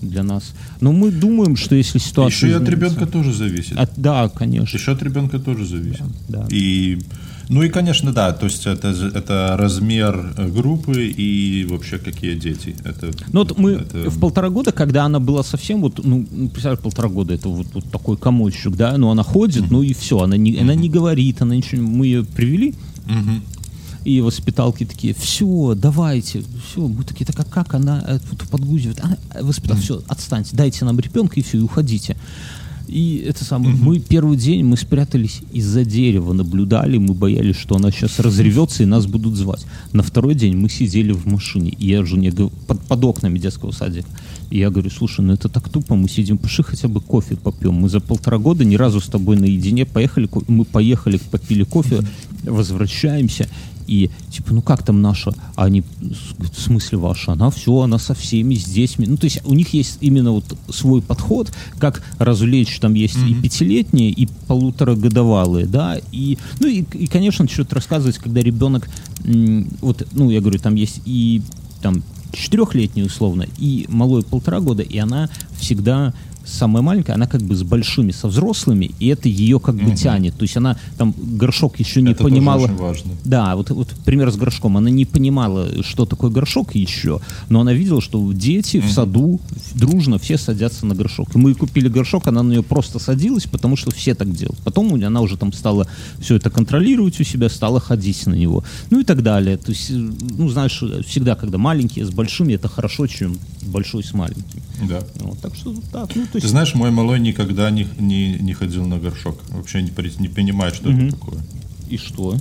[0.01, 0.53] для нас.
[0.81, 2.47] Но мы думаем, что если ситуация...
[2.47, 3.77] Еще и от ребенка тоже зависит.
[3.77, 4.77] От, да, конечно.
[4.77, 6.03] Еще от ребенка тоже зависит.
[6.27, 6.47] Да, да.
[6.49, 6.99] И
[7.49, 12.75] ну и, конечно, да, то есть это, это размер э, группы и вообще какие дети.
[12.83, 14.09] Это, ну вот мы это...
[14.09, 17.67] в полтора года, когда она была совсем вот, ну, ну представляешь, полтора года, это вот,
[17.73, 19.71] вот такой комочек, да, но она ходит, mm-hmm.
[19.71, 20.61] ну и все, она не, mm-hmm.
[20.61, 22.73] она не говорит, она ничего, мы ее привели,
[23.05, 23.41] mm-hmm.
[24.05, 29.01] И воспиталки такие, все, давайте, все, мы такие, так а как она э, вот, подгузивает,
[29.01, 29.81] а, воспитал, mm-hmm.
[29.81, 32.15] все, отстаньте, дайте нам ребенка и все, и уходите.
[32.87, 37.89] И это самое, мы первый день мы спрятались из-за дерева, наблюдали, мы боялись, что она
[37.89, 39.65] сейчас разревется и нас будут звать.
[39.91, 44.07] На второй день мы сидели в машине, и я жене под, под окнами детского садика.
[44.51, 47.73] И я говорю, слушай, ну это так тупо, мы сидим, пошли хотя бы кофе попьем.
[47.73, 52.01] Мы за полтора года ни разу с тобой наедине поехали, мы поехали, попили кофе,
[52.43, 53.49] возвращаемся,
[53.87, 55.33] и типа, ну как там наша?
[55.55, 57.33] А они, в смысле ваша?
[57.33, 59.07] Она все, она со всеми, детьми.
[59.07, 63.31] Ну, то есть у них есть именно вот свой подход, как развлечь, там есть mm-hmm.
[63.31, 68.89] и пятилетние, и полуторагодовалые, да, и, ну и, и конечно, что-то рассказывать, когда ребенок,
[69.81, 71.41] вот, ну, я говорю, там есть и
[71.81, 76.13] там четырехлетний условно, и малой полтора года, и она всегда
[76.45, 79.95] самая маленькая, она как бы с большими, со взрослыми, и это ее как бы угу.
[79.95, 80.35] тянет.
[80.35, 82.61] То есть она там горшок еще не это понимала.
[82.61, 83.11] Тоже очень важно.
[83.23, 84.77] Да, вот, вот пример с горшком.
[84.77, 87.19] Она не понимала, что такое горшок еще,
[87.49, 88.87] но она видела, что дети угу.
[88.87, 89.39] в саду
[89.73, 91.35] дружно все садятся на горшок.
[91.35, 94.59] И мы купили горшок, она на нее просто садилась, потому что все так делают.
[94.59, 95.87] Потом она уже там стала
[96.19, 98.63] все это контролировать у себя, стала ходить на него.
[98.89, 99.57] Ну и так далее.
[99.57, 103.37] То есть, ну, знаешь, всегда, когда маленькие с большими, это хорошо, чем
[103.67, 104.61] большой с маленьким.
[104.87, 105.01] Да.
[105.19, 106.41] Вот, так что так, ну, то есть...
[106.41, 109.39] Ты знаешь, мой малой никогда не, не, не ходил на горшок.
[109.49, 110.97] Вообще не, не понимает, что угу.
[110.97, 111.39] это такое.
[111.89, 112.35] И что?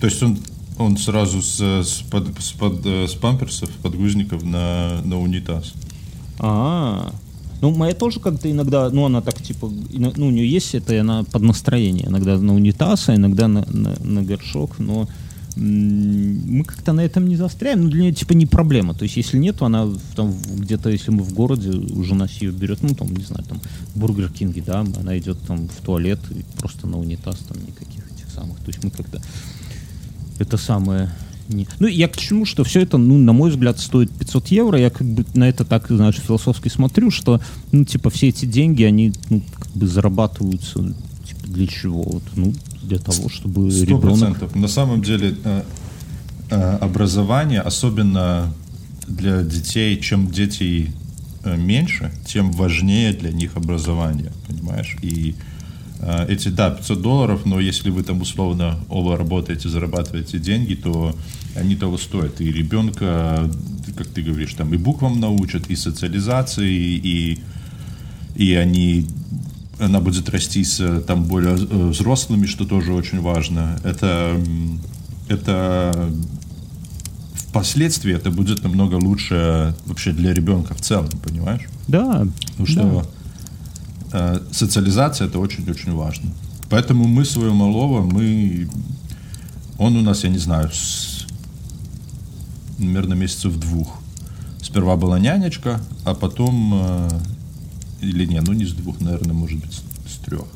[0.00, 0.38] То есть он,
[0.78, 5.72] он сразу с, с, под, с, под, э, с памперсов, подгузников на, на унитаз.
[6.38, 7.14] А, -а, -а.
[7.60, 10.98] Ну, моя тоже как-то иногда, ну, она так, типа, ну, у нее есть это, и
[10.98, 12.08] она под настроение.
[12.08, 15.08] Иногда на унитаз, а иногда на, на, на горшок, но
[15.56, 18.94] мы как-то на этом не застряем, ну, для нее типа не проблема.
[18.94, 22.82] То есть если нет, она там где-то, если мы в городе, уже нас ее берет,
[22.82, 23.60] ну там, не знаю, там
[23.94, 28.30] Бургер Кинги, да, она идет там в туалет и просто на унитаз, там никаких этих
[28.34, 28.58] самых.
[28.58, 29.20] То есть мы как-то
[30.38, 31.10] это самое
[31.48, 31.66] не...
[31.78, 34.78] Ну, я к чему, что все это, ну, на мой взгляд, стоит 500 евро.
[34.78, 37.40] Я как бы на это так, знаешь, философски смотрю, что,
[37.72, 40.94] ну, типа, все эти деньги, они, ну, как бы зарабатываются,
[41.46, 42.02] для чего?
[42.02, 43.84] Вот, ну, для того, чтобы 100%.
[43.86, 44.54] ребенок...
[44.54, 45.62] На самом деле э,
[46.50, 48.52] э, образование, особенно
[49.06, 50.92] для детей, чем дети
[51.44, 54.96] э, меньше, тем важнее для них образование, понимаешь?
[55.02, 55.34] И
[56.28, 61.16] эти, да, 500 долларов, но если вы там условно оба работаете, зарабатываете деньги, то
[61.56, 62.42] они того стоят.
[62.42, 63.50] И ребенка,
[63.96, 67.38] как ты говоришь, там и буквам научат, и социализации, и,
[68.34, 69.06] и они
[69.78, 73.78] она будет расти с там более э, взрослыми, что тоже очень важно.
[73.84, 74.40] Это,
[75.28, 76.10] это
[77.34, 81.62] впоследствии это будет намного лучше вообще для ребенка в целом, понимаешь?
[81.88, 82.26] Да.
[82.50, 83.04] Потому что да.
[84.12, 86.30] Э, социализация это очень-очень важно.
[86.70, 88.68] Поэтому мы своего малого, мы,
[89.78, 91.26] он у нас, я не знаю, с,
[92.78, 93.98] наверное, месяцев двух.
[94.62, 97.08] Сперва была нянечка, а потом э,
[98.04, 100.46] или не, ну не с двух, наверное, может быть, с трех.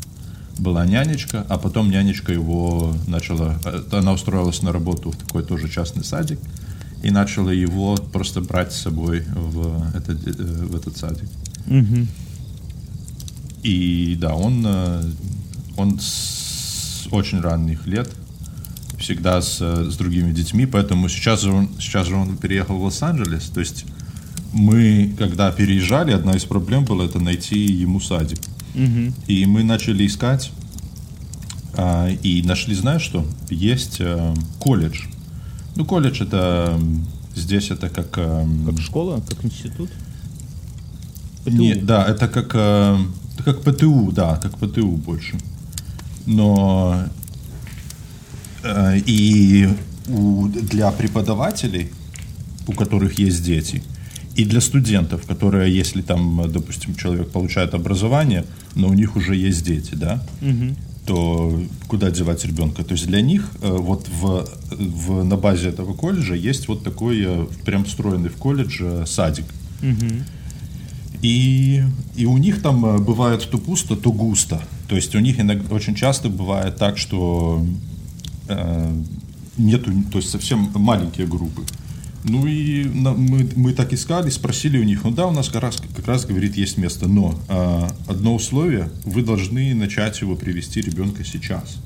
[0.59, 5.69] Была нянечка, а потом нянечка его начала, э, она устроилась на работу в такой тоже
[5.69, 6.39] частный садик
[7.03, 11.29] и начала его просто брать с собой в этот, э, в этот садик.
[11.67, 12.07] Угу.
[13.63, 15.03] И да, он, э,
[15.77, 18.11] он с очень ранних лет
[18.99, 23.45] всегда с, с другими детьми, поэтому сейчас же он, сейчас же он переехал в Лос-Анджелес,
[23.45, 23.85] то есть
[24.53, 28.39] мы, когда переезжали, одна из проблем была это найти ему садик.
[28.75, 29.15] Угу.
[29.27, 30.53] И мы начали искать
[31.75, 33.27] а, и нашли, знаешь что?
[33.51, 35.07] Есть а, колледж.
[35.77, 36.81] Ну, колледж это
[37.35, 38.19] здесь это как...
[38.19, 39.91] А, как школа, как институт?
[41.45, 41.53] ПТУ.
[41.53, 42.99] Нет, да, это как, а,
[43.45, 45.39] как ПТУ, да, как ПТУ больше.
[46.27, 47.05] Но
[48.65, 49.69] а, и
[50.09, 51.91] у, для преподавателей,
[52.67, 53.83] у которых есть дети,
[54.39, 58.45] и для студентов, которые, если там, допустим, человек получает образование,
[58.77, 60.77] но у них уже есть дети, да, угу.
[61.07, 62.85] то куда девать ребенка?
[62.85, 67.21] То есть для них э, вот в, в, на базе этого колледжа есть вот такой
[67.27, 69.47] э, прям встроенный в колледж э, садик.
[69.83, 70.07] Угу.
[71.23, 71.83] И,
[72.15, 74.63] и у них там бывает то пусто, то густо.
[74.87, 77.67] То есть у них иногда, очень часто бывает так, что
[78.47, 79.03] э,
[79.57, 81.63] нету, то есть совсем маленькие группы.
[82.25, 85.77] Ну и мы, мы так искали, спросили у них, ну да, у нас как раз,
[85.97, 91.25] как раз говорит, есть место, но э, одно условие, вы должны начать его привести ребенка
[91.25, 91.77] сейчас.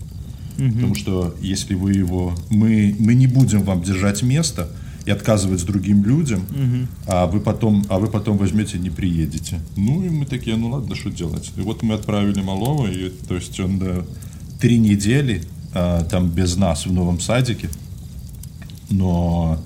[0.59, 0.72] Угу.
[0.72, 4.70] Потому что если вы его, мы, мы не будем вам держать место,
[5.05, 6.87] и отказывать другим людям, угу.
[7.07, 9.61] а вы потом, а вы потом возьмете и не приедете.
[9.76, 11.51] Ну и мы такие, ну ладно, что делать?
[11.57, 14.05] И вот мы отправили малого, и то есть он да,
[14.61, 15.43] три недели
[15.74, 17.68] а, там без нас в новом садике,
[18.91, 19.59] но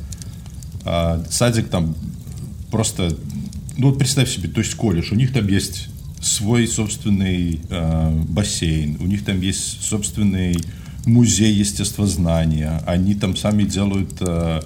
[0.86, 1.96] а, садик там
[2.70, 3.16] просто,
[3.76, 5.88] ну вот представь себе, то есть колледж, у них там есть
[6.20, 10.56] свой собственный э, бассейн, у них там есть собственный
[11.04, 14.60] музей естествознания, они там сами делают э,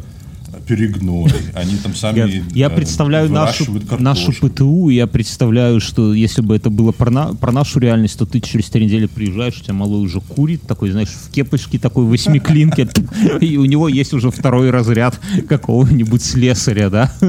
[0.67, 6.43] перегной, они там сами Я, я э, представляю нашу, нашу ПТУ, я представляю, что если
[6.43, 9.65] бы это было про, на, про нашу реальность, то ты через три недели приезжаешь, у
[9.65, 12.89] тебя малой уже курит, такой, знаешь, в кепочке такой восьмиклинке,
[13.41, 17.13] и у него есть уже второй разряд какого-нибудь слесаря, да?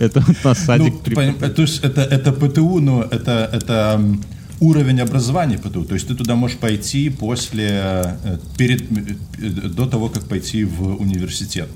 [0.00, 0.94] Это вот на садик.
[1.06, 4.00] Ну, то есть это, ПТУ, но это, это
[4.60, 5.84] уровень образования ПТУ.
[5.84, 11.00] То есть ты туда можешь пойти после, э, перед, э, до того, как пойти в
[11.00, 11.68] университет.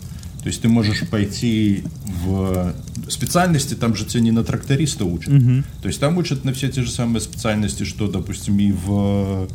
[0.43, 1.85] То есть ты можешь пойти
[2.25, 2.75] в
[3.09, 5.33] специальности, там же тебя не на тракториста учат.
[5.33, 5.63] Угу.
[5.83, 9.49] То есть там учат на все те же самые специальности, что, допустим, и в,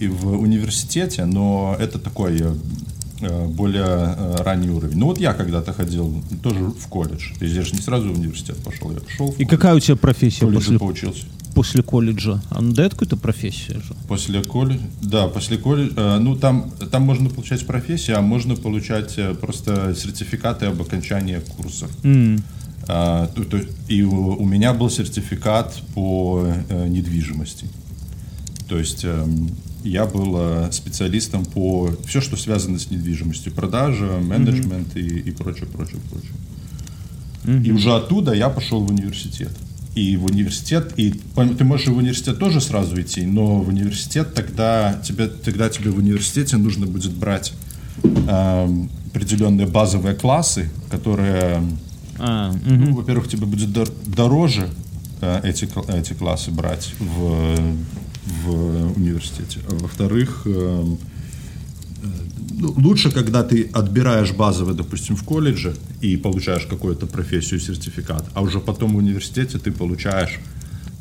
[0.00, 2.54] и в университете, но это такой э,
[3.48, 4.98] более ранний уровень.
[4.98, 7.32] Ну вот я когда-то ходил тоже в колледж.
[7.38, 9.80] То есть я же не сразу в университет пошел, я пошел в И какая у
[9.80, 10.78] тебя профессия после...
[10.78, 12.42] поучился после колледжа?
[12.50, 13.94] Он дает какую-то профессию же?
[14.08, 19.18] После колледжа, да, после колледжа, э, ну там, там можно получать профессию, а можно получать
[19.18, 21.90] э, просто сертификаты об окончании курсов.
[22.02, 22.40] Mm.
[22.88, 27.66] А, то, то, и у, у меня был сертификат по э, недвижимости.
[28.68, 29.26] То есть э,
[29.84, 35.00] я был э, специалистом по все, что связано с недвижимостью, продажа, менеджмент mm-hmm.
[35.00, 36.32] и, и прочее, прочее, прочее.
[37.44, 37.66] Mm-hmm.
[37.66, 39.50] И уже оттуда я пошел в университет
[39.94, 44.98] и в университет, и ты можешь в университет тоже сразу идти, но в университет тогда
[45.04, 47.52] тебе, тогда тебе в университете нужно будет брать
[48.02, 51.62] э, определенные базовые классы, которые,
[52.18, 52.60] а, угу.
[52.64, 54.70] ну, во-первых, тебе будет дор дороже
[55.20, 57.58] э, эти, эти классы брать в,
[58.26, 60.84] в университете, а во-вторых, э,
[62.50, 68.42] ну, лучше, когда ты отбираешь базовое, допустим, в колледже и получаешь какую-то профессию, сертификат, а
[68.42, 70.38] уже потом в университете ты получаешь,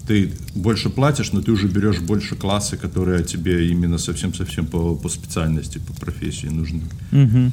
[0.07, 5.09] ты больше платишь, но ты уже берешь больше классы, которые тебе именно совсем-совсем по, по
[5.09, 6.81] специальности, по профессии нужны.
[7.11, 7.51] Угу.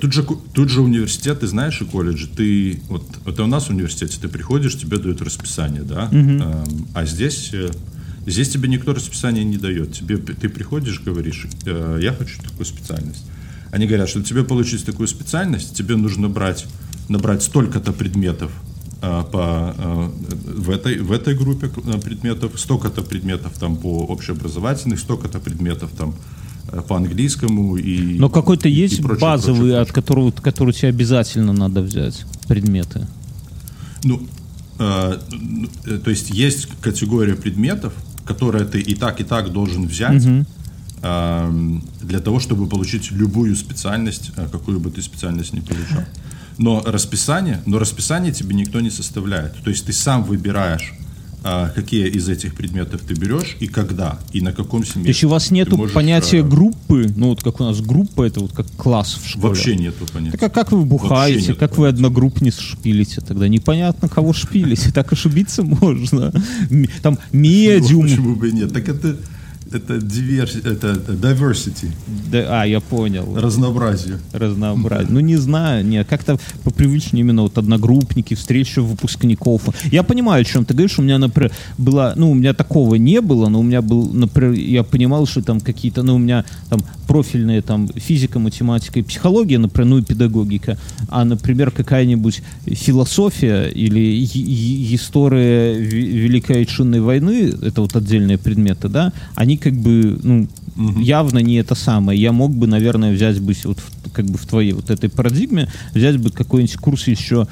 [0.00, 3.70] Тут же, тут же университет, ты знаешь, и колледж, ты, вот, это у нас в
[3.70, 6.42] университете, ты приходишь, тебе дают расписание, да, угу.
[6.94, 7.70] а здесь э,
[8.30, 9.92] Здесь тебе никто расписание не дает.
[9.92, 13.24] Тебе, ты приходишь, говоришь, э, я хочу такую специальность.
[13.72, 16.66] Они говорят, что тебе получить такую специальность, тебе нужно брать,
[17.08, 18.50] набрать столько-то предметов
[19.02, 20.10] э, по, э,
[20.56, 21.68] в, этой, в этой группе
[22.02, 26.14] предметов, столько-то предметов там по общеобразовательных, столько-то предметов там
[26.88, 29.82] по английскому и Но какой-то есть и прочее, базовый, прочее, прочее.
[29.82, 33.06] от которого, который тебе обязательно надо взять предметы?
[34.04, 34.22] Ну,
[34.78, 35.18] э,
[36.04, 37.92] то есть есть категория предметов,
[38.30, 40.46] которое ты и так, и так должен взять угу.
[42.00, 46.04] для того, чтобы получить любую специальность, э, какую бы ты специальность не получал.
[46.58, 49.54] Но расписание, но расписание тебе никто не составляет.
[49.64, 50.94] То есть ты сам выбираешь
[51.42, 55.02] а, какие из этих предметов ты берешь и когда, и на каком семестре.
[55.04, 56.42] То есть у вас нету можешь, понятия а...
[56.42, 59.48] группы, ну вот как у нас группа, это вот как класс в школе.
[59.48, 60.36] Вообще нету понятия.
[60.36, 63.48] Так а как вы бухаете, как вы одногруппниц шпилите тогда?
[63.48, 66.32] Непонятно, кого шпилите, так ошибиться можно.
[67.02, 68.02] Там медиум.
[68.02, 68.72] Почему бы нет?
[68.72, 69.16] Так это
[69.72, 70.56] это диверс...
[70.56, 71.90] это diversity.
[72.30, 73.36] Да, а, я понял.
[73.36, 74.18] Разнообразие.
[74.32, 75.10] Разнообразие.
[75.10, 79.62] Ну, не знаю, нет, как-то попривычнее именно вот одногруппники, встреча выпускников.
[79.92, 80.98] Я понимаю, о чем ты говоришь.
[80.98, 84.52] У меня, например, была, ну, у меня такого не было, но у меня был, например,
[84.52, 89.58] я понимал, что там какие-то, ну, у меня там профильные там физика, математика и психология,
[89.58, 94.24] например, ну и педагогика, а, например, какая-нибудь философия или
[94.94, 101.00] история Великой Отечественной войны, это вот отдельные предметы, да, они как бы, ну, угу.
[101.00, 102.20] явно не это самое.
[102.20, 103.78] Я мог бы, наверное, взять бы вот
[104.12, 107.46] как бы в твоей вот этой парадигме, взять бы какой-нибудь курс еще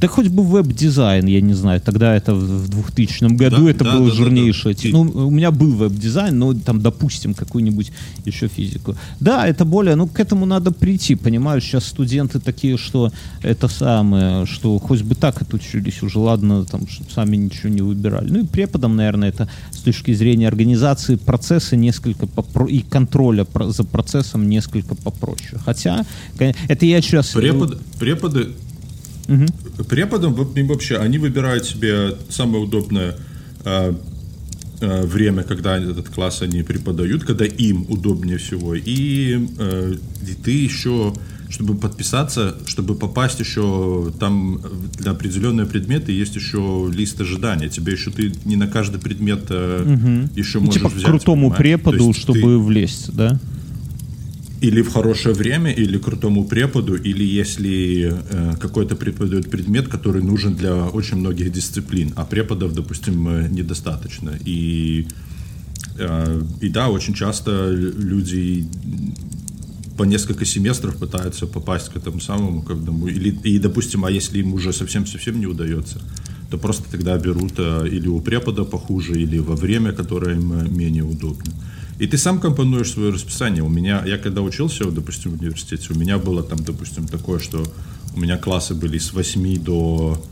[0.00, 3.92] Да хоть бы веб-дизайн, я не знаю, тогда это в 2000 году Да, это да,
[3.96, 4.74] было да, да, жирнейшее.
[4.74, 4.80] да.
[4.80, 7.90] те- Ну, у меня был веб-дизайн, но там, допустим, какую-нибудь
[8.24, 8.94] еще физику.
[9.18, 13.10] Да, это более, ну, к этому надо прийти, понимаешь, сейчас студенты такие, что
[13.42, 16.82] это самое, что хоть бы так отучились уже, ладно, там,
[17.12, 18.30] сами ничего не выбирали.
[18.30, 23.82] Ну и преподам, наверное, это с точки зрения организации процесса несколько попро- и контроля за
[23.82, 25.58] процессом несколько попроще.
[25.64, 26.04] Хотя,
[26.38, 27.28] это я сейчас...
[27.30, 28.50] Препод, преподы,
[29.28, 29.46] Мгм.
[29.88, 33.14] преподам вообще, они выбирают себе самое удобное
[33.64, 33.94] э,
[34.80, 38.74] э, время, когда этот класс они преподают, когда им удобнее всего.
[38.74, 39.94] И, э,
[40.26, 41.12] и ты еще,
[41.50, 44.60] чтобы подписаться, чтобы попасть еще там
[44.98, 47.68] для определенного предмета есть еще лист ожидания.
[47.68, 51.06] Тебе еще ты не на каждый предмет э, еще Ну, можешь типа к взять.
[51.06, 51.58] крутому понимаешь?
[51.58, 53.38] Преподу, чтобы ты- влезть, да?
[54.60, 60.54] Или в хорошее время, или крутому преподу, или если э, какой-то преподает предмет, который нужен
[60.54, 64.38] для очень многих дисциплин, а преподов, допустим, э, недостаточно.
[64.44, 65.06] И,
[65.98, 68.66] э, и да, очень часто лю- люди
[69.96, 74.38] по несколько семестров пытаются попасть к этому самому, к одному, или, и, допустим, а если
[74.38, 76.00] им уже совсем-совсем не удается,
[76.50, 80.68] то просто тогда берут э, или у препода похуже, или во время, которое им э,
[80.68, 81.52] менее удобно.
[81.98, 83.62] И ты сам компонуешь свое расписание.
[83.62, 87.64] У меня, я когда учился, допустим, в университете, у меня было там, допустим, такое, что
[88.14, 90.22] у меня классы были с 8 до,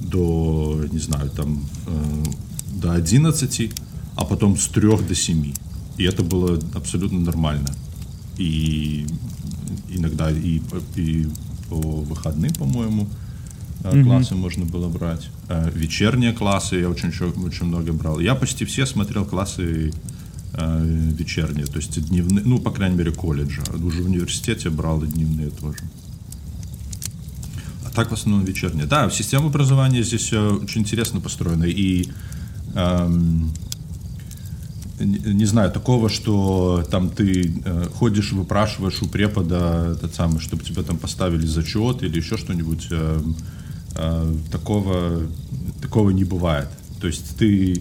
[0.00, 2.24] до не знаю, там, э,
[2.74, 3.72] до 11,
[4.16, 5.52] а потом с 3 до 7.
[5.98, 7.68] И это было абсолютно нормально.
[8.38, 9.06] И
[9.90, 11.26] иногда и, по- и
[11.68, 13.08] по выходным, по-моему,
[13.82, 15.28] э, классы можно было брать.
[15.48, 17.08] Э, Вечерние классы я очень,
[17.44, 18.20] очень много брал.
[18.20, 19.92] Я почти все смотрел классы
[20.52, 23.62] вечерние, то есть дневные, ну, по крайней мере, колледжа.
[23.72, 25.78] Уже в университете брал и дневные тоже.
[27.90, 28.86] А так в основном вечерние.
[28.86, 31.64] Да, система образования здесь э, очень интересно построена.
[31.64, 32.08] И
[32.74, 33.52] эм,
[35.00, 40.82] не, знаю, такого, что там ты э, ходишь, выпрашиваешь у препода этот самый, чтобы тебе
[40.82, 42.88] там поставили зачет или еще что-нибудь.
[42.90, 43.22] э,
[43.96, 45.22] э, такого,
[45.82, 46.68] такого не бывает.
[47.00, 47.80] То есть ты э,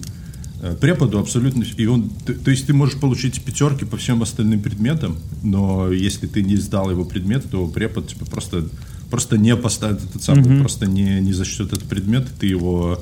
[0.80, 1.64] преподу абсолютно...
[1.64, 6.42] И он, то есть ты можешь получить пятерки по всем остальным предметам, но если ты
[6.42, 8.68] не сдал его предмет, то препод тебе просто,
[9.10, 13.02] просто не поставит этот самый, просто не, не зачтет этот предмет, ты его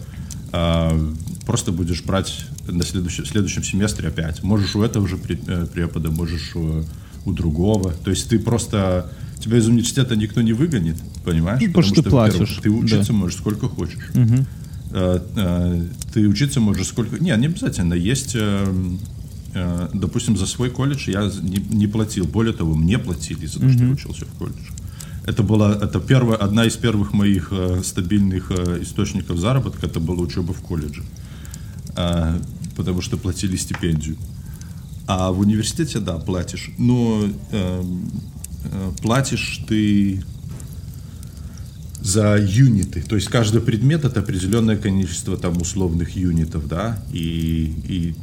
[0.51, 1.13] а,
[1.45, 4.43] просто будешь брать на следующем, следующем семестре опять.
[4.43, 6.83] Можешь у этого же э, препода, можешь у,
[7.25, 7.91] у другого.
[7.91, 9.11] То есть ты просто...
[9.39, 11.61] Тебя из университета никто не выгонит, понимаешь?
[11.61, 13.19] Ну, потому что ты платишь, Ты учиться да.
[13.19, 14.09] можешь сколько хочешь.
[14.15, 14.43] Э, э,
[14.91, 17.17] Ты учиться можешь сколько...
[17.19, 17.93] Не, не обязательно.
[17.93, 18.35] Есть...
[18.35, 18.73] э,
[19.53, 22.25] э, Допустим, за свой колледж я не, не платил.
[22.25, 24.71] Более того, мне платили за то, что я учился в колледже.
[25.25, 29.85] Это была это первая, одна из первых моих э, стабильных э, источников заработка.
[29.85, 31.03] Это была учеба в колледже.
[31.97, 32.39] Э,
[32.75, 34.15] потому что платили стипендию.
[35.05, 36.71] А в университете, да, платишь.
[36.77, 38.11] Но эм,
[38.63, 40.23] э, платишь ты
[42.07, 43.01] за юниты.
[43.01, 48.15] То есть каждый предмет это определенное количество там условных юнитов, да, и, и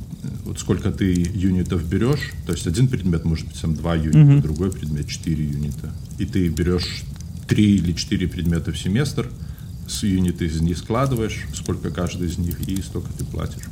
[0.46, 4.72] вот сколько ты юнитов берешь, то есть один предмет может быть там два юнита, другой
[4.72, 7.02] предмет четыре юнита, и ты берешь
[7.46, 9.28] три или четыре предмета в семестр,
[9.86, 13.64] с юниты из них складываешь, сколько каждый из них, и столько ты платишь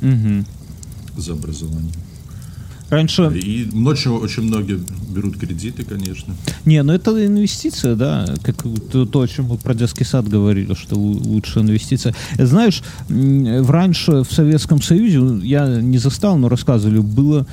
[1.17, 1.91] за образование.
[2.93, 3.31] Раньше...
[3.35, 4.79] И ночью очень многие
[5.09, 6.35] берут кредиты, конечно.
[6.65, 10.95] Не, ну это инвестиция, да, как то, то, о чем про детский сад говорили, что
[10.95, 12.13] лу- лучшая инвестиция.
[12.37, 17.47] Знаешь, раньше в Советском Союзе, ну, я не застал, но рассказывали, было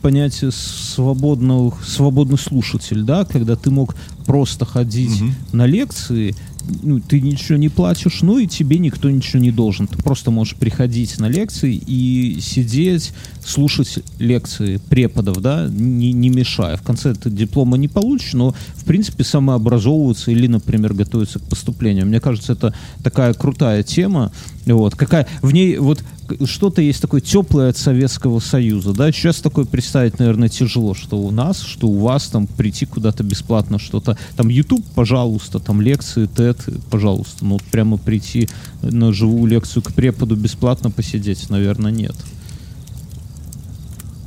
[0.00, 5.22] понятие свободного, свободный слушатель, да, когда ты мог просто ходить
[5.52, 6.36] на лекции,
[6.82, 9.86] ну, ты ничего не платишь, ну и тебе никто ничего не должен.
[9.86, 13.12] Ты просто можешь приходить на лекции и сидеть,
[13.44, 16.76] слушать лекции преподов, да, не, не мешая.
[16.76, 22.06] В конце ты диплома не получишь, но, в принципе, самообразовываться или, например, готовиться к поступлению.
[22.06, 24.32] Мне кажется, это такая крутая тема.
[24.66, 26.02] Вот, какая, в ней вот
[26.44, 31.30] что-то есть такое теплое от Советского Союза, да, сейчас такое представить, наверное, тяжело, что у
[31.30, 36.80] нас, что у вас там прийти куда-то бесплатно что-то, там YouTube, пожалуйста, там лекции, TED,
[36.90, 38.48] пожалуйста, ну вот прямо прийти
[38.82, 42.16] на живую лекцию к преподу бесплатно посидеть, наверное, нет.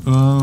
[0.05, 0.41] Э,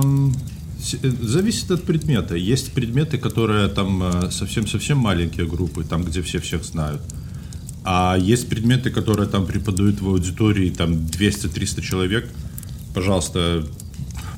[1.02, 2.36] Зависит от предмета.
[2.36, 7.00] Есть предметы, которые там э, совсем-совсем маленькие группы, там, где все всех знают.
[7.84, 12.28] А есть предметы, которые там преподают в аудитории, там 200-300 человек.
[12.94, 13.66] Пожалуйста,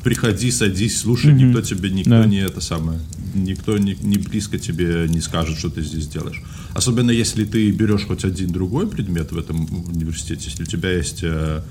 [0.03, 1.45] приходи, садись, слушай, mm-hmm.
[1.45, 2.27] никто тебе, никто да.
[2.27, 2.99] не это самое,
[3.35, 6.43] никто не, не близко тебе не скажет, что ты здесь делаешь.
[6.75, 11.21] Особенно если ты берешь хоть один другой предмет в этом университете, если у тебя есть
[11.23, 11.63] э,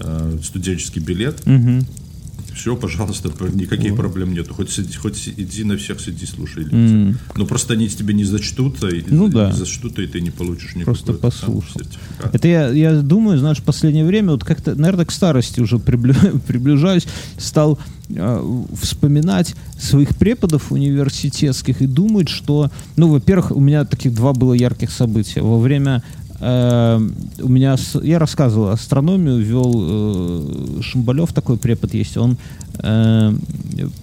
[0.00, 1.84] э, студенческий билет, mm-hmm
[2.60, 4.52] все, пожалуйста, никаких проблем нету.
[4.52, 6.78] Хоть, сиди, хоть иди на всех сиди, слушай лекции.
[6.78, 7.16] Mm.
[7.36, 9.50] Но просто они тебе не зачтут, и, ну, да.
[9.50, 11.80] не зачтут, и ты не получишь никакого Просто послушал.
[12.32, 17.06] Это я, я думаю, знаешь, в последнее время, вот как-то, наверное, к старости уже приближаюсь,
[17.38, 17.78] стал
[18.10, 24.52] э, вспоминать своих преподов университетских и думать, что, ну, во-первых, у меня таких два было
[24.52, 25.40] ярких события.
[25.40, 26.02] Во время
[26.40, 32.38] у меня я рассказывал астрономию, вел э, Шамбалев такой препод есть, он
[32.78, 33.34] э,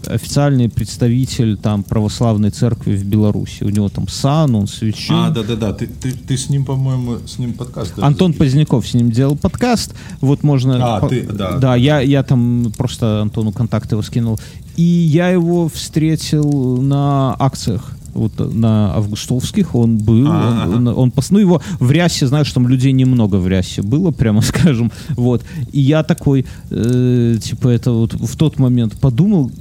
[0.05, 3.63] официальный представитель там православной церкви в Беларуси.
[3.63, 5.15] У него там сан, он священ.
[5.15, 5.73] А, да, да, да.
[5.73, 7.93] Ты, ты, ты с ним, по-моему, с ним подкаст.
[7.97, 8.45] Антон записал.
[8.45, 9.95] Поздняков с ним делал подкаст.
[10.21, 10.97] Вот можно.
[10.97, 11.57] А, ты, да.
[11.57, 14.39] Да, я, я там просто Антону контакты его скинул.
[14.75, 20.67] И я его встретил на акциях вот на августовских он был, А-а-а.
[20.67, 24.41] он, он, он, ну его в рясе, знаешь, там людей немного в рясе было, прямо
[24.41, 29.51] скажем, вот, и я такой, э, типа, это вот в тот момент подумал,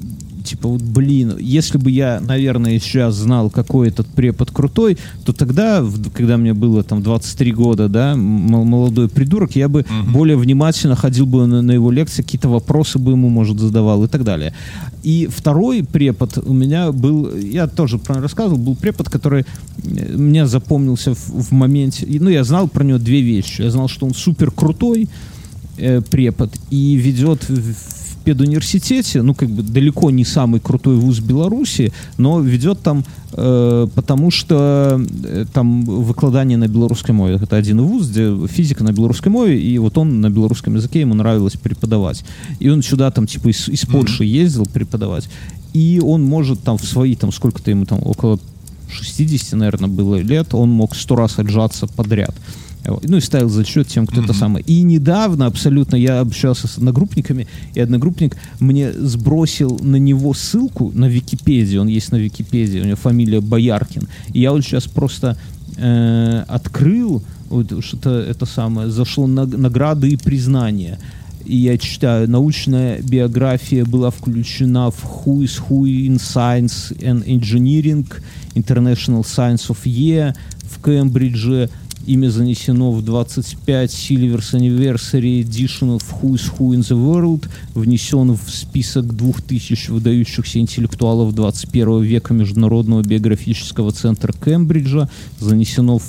[0.47, 5.85] типа, вот, блин, если бы я, наверное, сейчас знал, какой этот препод крутой, то тогда,
[6.15, 10.11] когда мне было там 23 года, да, молодой придурок, я бы uh-huh.
[10.11, 14.09] более внимательно ходил бы на, на его лекции, какие-то вопросы бы ему, может, задавал и
[14.09, 14.55] так далее.
[15.03, 19.45] И второй препод у меня был, я тоже про рассказывал, был препод, который
[19.85, 23.63] э, мне запомнился в, в моменте, ну, я знал про него две вещи.
[23.63, 25.09] Я знал, что он супер крутой,
[25.79, 27.47] э, препод и ведет
[28.27, 34.33] педуниверситете, ну, как бы далеко не самый крутой вуз Беларуси, но ведет там, э, потому
[34.33, 37.39] что э, там выкладание на белорусской мове.
[37.41, 41.15] Это один вуз, где физика на белорусской мове, и вот он на белорусском языке, ему
[41.15, 42.25] нравилось преподавать.
[42.59, 45.29] И он сюда там, типа, из, из Польши ездил преподавать,
[45.73, 48.41] и он может там в свои, там, сколько-то ему там, около
[48.91, 52.35] 60, наверное, было лет, он мог сто раз отжаться подряд.
[53.03, 54.25] Ну и ставил зачет тем, кто mm-hmm.
[54.25, 54.65] это самое.
[54.65, 61.07] И недавно абсолютно я общался с одногруппниками, и одногруппник мне сбросил на него ссылку на
[61.07, 61.83] Википедию.
[61.83, 64.09] Он есть на Википедии, у него фамилия Бояркин.
[64.33, 65.37] И я вот сейчас просто
[65.77, 70.99] э, открыл вот что-то это самое, зашло на награды и признания.
[71.45, 78.07] И я читаю, научная биография была включена в Who is Who in Science and Engineering,
[78.55, 80.35] International Science of Year
[80.65, 81.71] в Кембридже,
[82.07, 88.49] Имя занесено в 25 Silvers Anniversary Edition of Who's Who in the World, внесен в
[88.49, 95.09] список 2000 выдающихся интеллектуалов 21 века Международного биографического центра Кембриджа,
[95.41, 96.05] занесено в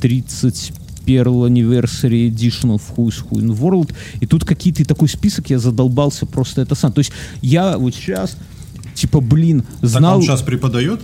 [0.00, 0.72] 30
[1.06, 3.94] Pearl Anniversary Edition of Who's Who in the World.
[4.20, 6.92] И тут какие-то такой список, я задолбался просто это сам.
[6.92, 8.36] То есть я вот сейчас,
[8.94, 10.12] типа, блин, знал...
[10.12, 11.00] Так он сейчас преподает?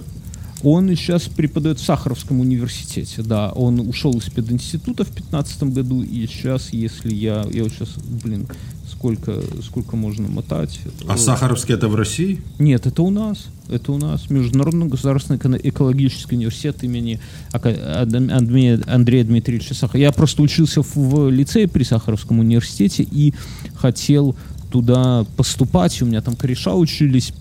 [0.65, 3.51] Он сейчас преподает в Сахаровском университете, да.
[3.51, 7.47] Он ушел из пединститута в 15 году, и сейчас, если я...
[7.53, 7.91] Я вот сейчас,
[8.23, 8.49] блин,
[8.91, 10.81] сколько, сколько можно мотать.
[11.07, 11.21] А вот.
[11.21, 12.41] Сахаровский это в России?
[12.59, 13.49] Нет, это у нас.
[13.69, 17.21] Это у нас Международный государственный экологический университет имени
[17.53, 20.01] Андрея Дмитриевича Сахарова.
[20.01, 23.35] Я просто учился в лицее при Сахаровском университете и
[23.75, 24.35] хотел
[24.71, 26.01] туда поступать.
[26.01, 27.33] У меня там кореша учились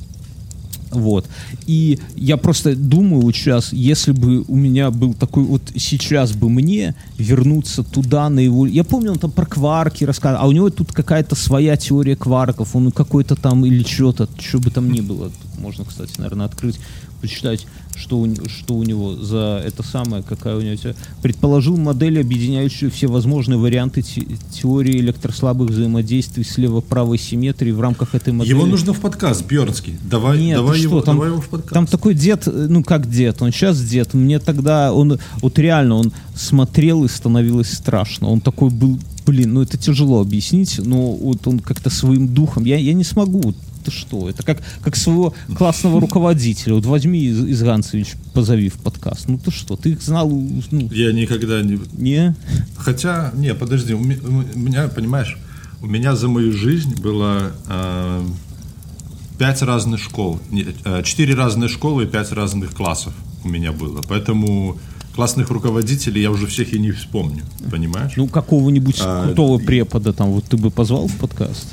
[0.93, 1.27] вот.
[1.65, 6.49] И я просто думаю вот сейчас, если бы у меня был такой, вот сейчас бы
[6.49, 8.65] мне вернуться туда на его...
[8.65, 12.75] Я помню, он там про кварки рассказывал, а у него тут какая-то своя теория кварков,
[12.75, 15.29] он какой-то там или что-то, что бы там ни было.
[15.29, 16.79] Тут можно, кстати, наверное, открыть,
[17.24, 17.65] почитать
[17.95, 20.76] что у, что у него за это самое, какая у него
[21.21, 28.34] предположил модель, объединяющую все возможные варианты те, теории электрослабых взаимодействий слева-правой симметрии в рамках этой
[28.34, 28.53] модели.
[28.53, 29.97] Его нужно в подкаст, Бьернский.
[30.03, 31.74] Давай, Нет, давай, его, что, там, давай его в подкаст.
[31.74, 34.13] Там такой дед, ну как дед, он сейчас дед.
[34.13, 38.28] Мне тогда, он вот реально, он смотрел и становилось страшно.
[38.30, 42.78] Он такой был, блин, ну это тяжело объяснить, но вот он как-то своим духом, я,
[42.78, 43.53] я не смогу
[43.84, 44.29] ты что?
[44.29, 46.75] Это как, как своего классного руководителя.
[46.75, 49.27] Вот возьми из, из Ганцевич, позови в подкаст.
[49.27, 50.29] Ну ты что, ты их знал?
[50.29, 51.79] Ну, Я никогда не...
[51.93, 52.36] Не?
[52.77, 55.38] Хотя, не, подожди, у меня, понимаешь,
[55.81, 58.25] у меня за мою жизнь было э,
[59.38, 60.39] пять разных школ.
[60.86, 63.13] Э, четыре разные школы и пять разных классов
[63.43, 64.01] у меня было.
[64.07, 64.77] Поэтому
[65.13, 68.13] классных руководителей я уже всех и не вспомню, понимаешь?
[68.15, 71.67] Ну, какого-нибудь а, крутого препода там вот ты бы позвал в подкаст?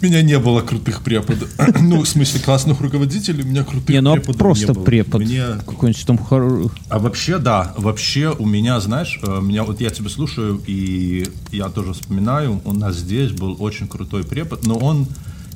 [0.00, 1.48] Меня не было крутых преподов.
[1.80, 4.84] ну, в смысле, классных руководителей, у меня крутых не, ну, а преподов просто не было.
[4.84, 5.20] препод.
[5.22, 5.44] Мне...
[5.66, 6.70] Какой-нибудь там хор...
[6.88, 11.68] А вообще, да, вообще у меня, знаешь, э, меня вот я тебя слушаю, и я
[11.68, 15.06] тоже вспоминаю, у нас здесь был очень крутой препод, но он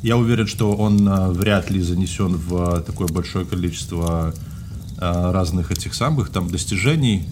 [0.03, 4.33] я уверен, что он вряд ли занесен в такое большое количество
[4.97, 7.29] разных этих самых там достижений,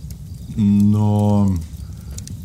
[0.57, 1.55] но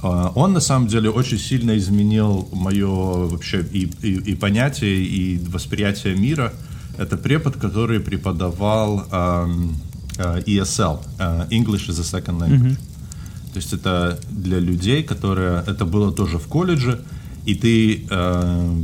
[0.04, 6.16] он на самом деле очень сильно изменил мое вообще и, и, и понятие, и восприятие
[6.16, 6.54] мира.
[6.98, 9.76] Это препод, который преподавал эм,
[10.18, 12.78] э, ESL, э, English as a Second Language.
[12.78, 13.54] Mm-hmm.
[13.54, 15.64] То есть это для людей, которые...
[15.66, 17.02] Это было тоже в колледже,
[17.46, 18.84] и ты э,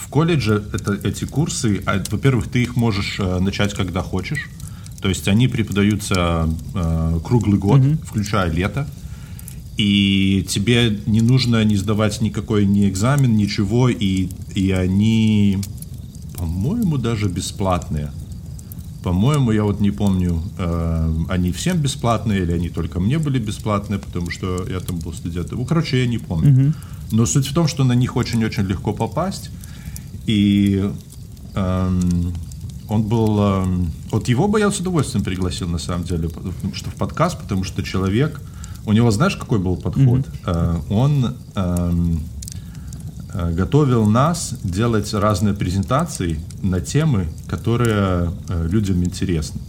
[0.00, 4.48] в колледже это, эти курсы, а, во-первых, ты их можешь э, начать, когда хочешь.
[5.00, 8.06] То есть они преподаются э, круглый год, mm-hmm.
[8.06, 8.86] включая лето
[9.76, 15.58] и тебе не нужно не сдавать никакой ни экзамен, ничего, и, и они,
[16.38, 18.10] по-моему, даже бесплатные.
[19.02, 24.00] По-моему, я вот не помню, э, они всем бесплатные или они только мне были бесплатные,
[24.00, 25.58] потому что я там был студентом.
[25.58, 26.50] Ну, короче, я не помню.
[26.50, 26.74] Mm-hmm.
[27.12, 29.50] Но суть в том, что на них очень-очень легко попасть.
[30.26, 30.90] И
[31.54, 32.00] э,
[32.88, 33.38] он был...
[33.38, 33.64] Э,
[34.10, 37.62] вот его бы я с удовольствием пригласил, на самом деле, потому что в подкаст, потому
[37.62, 38.40] что человек
[38.86, 40.22] у него, знаешь, какой был подход?
[40.44, 40.82] Mm-hmm.
[40.90, 42.20] Он эм,
[43.34, 49.60] э, готовил нас делать разные презентации на темы, которые э, людям интересны.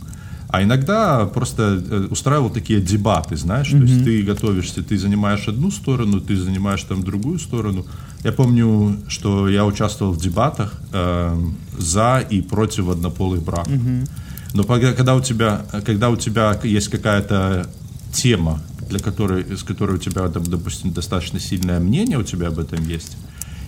[0.50, 3.80] А иногда просто устраивал такие дебаты, знаешь, mm-hmm.
[3.80, 7.86] то есть ты готовишься, ты занимаешь одну сторону, ты занимаешь там другую сторону.
[8.24, 11.38] Я помню, что я участвовал в дебатах э,
[11.78, 13.74] за и против однополых браков.
[13.74, 14.10] Mm-hmm.
[14.54, 17.68] Но когда у тебя, когда у тебя есть какая-то
[18.14, 22.88] тема, для которой, с которой у тебя, допустим, достаточно сильное мнение у тебя об этом
[22.88, 23.18] есть,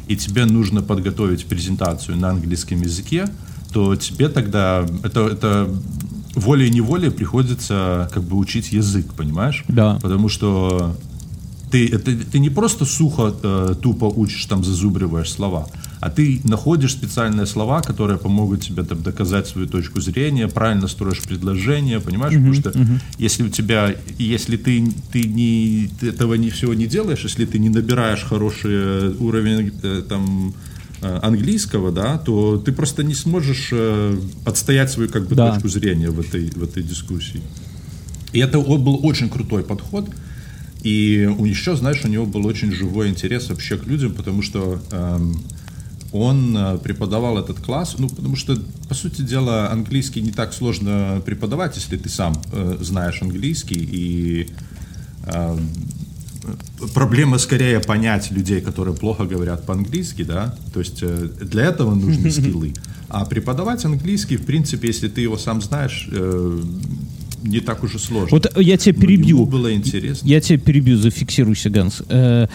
[0.08, 3.28] и тебе нужно подготовить презентацию на английском языке,
[3.72, 5.70] то тебе тогда это, это
[6.36, 9.64] волей-неволей приходится как бы учить язык, понимаешь?
[9.68, 10.00] Да.
[10.02, 10.96] Потому что
[11.72, 15.68] ты, это, ты не просто сухо, э, тупо учишь, там зазубриваешь слова,
[16.00, 21.22] а ты находишь специальные слова, которые помогут тебе там, доказать свою точку зрения, правильно строишь
[21.22, 22.34] предложение, понимаешь?
[22.34, 23.00] Uh-huh, Потому что uh-huh.
[23.18, 27.60] если у тебя, если ты, ты, не, ты этого не, всего не делаешь, если ты
[27.60, 30.54] не набираешь хороший уровень э, там,
[31.02, 35.52] э, английского, да, то ты просто не сможешь э, отстоять свою как бы да.
[35.52, 37.42] точку зрения в этой, в этой дискуссии.
[38.32, 40.10] И это был очень крутой подход.
[40.82, 44.82] И у еще, знаешь, у него был очень живой интерес вообще к людям, потому что
[44.92, 45.44] эм,
[46.12, 48.58] он э, преподавал этот класс, ну, потому что,
[48.88, 54.48] по сути дела, английский не так сложно преподавать, если ты сам э, знаешь английский, и
[55.26, 55.58] э,
[56.94, 62.32] проблема скорее понять людей, которые плохо говорят по-английски, да, то есть э, для этого нужны
[62.32, 62.74] скиллы.
[63.10, 66.64] А преподавать английский, в принципе, если ты его сам знаешь, э,
[67.44, 68.30] не так уж и сложно.
[68.32, 69.46] Вот я тебя перебью.
[69.46, 70.28] было интересно.
[70.28, 72.02] Я тебя перебью, зафиксируйся, Ганс.
[72.10, 72.48] Э,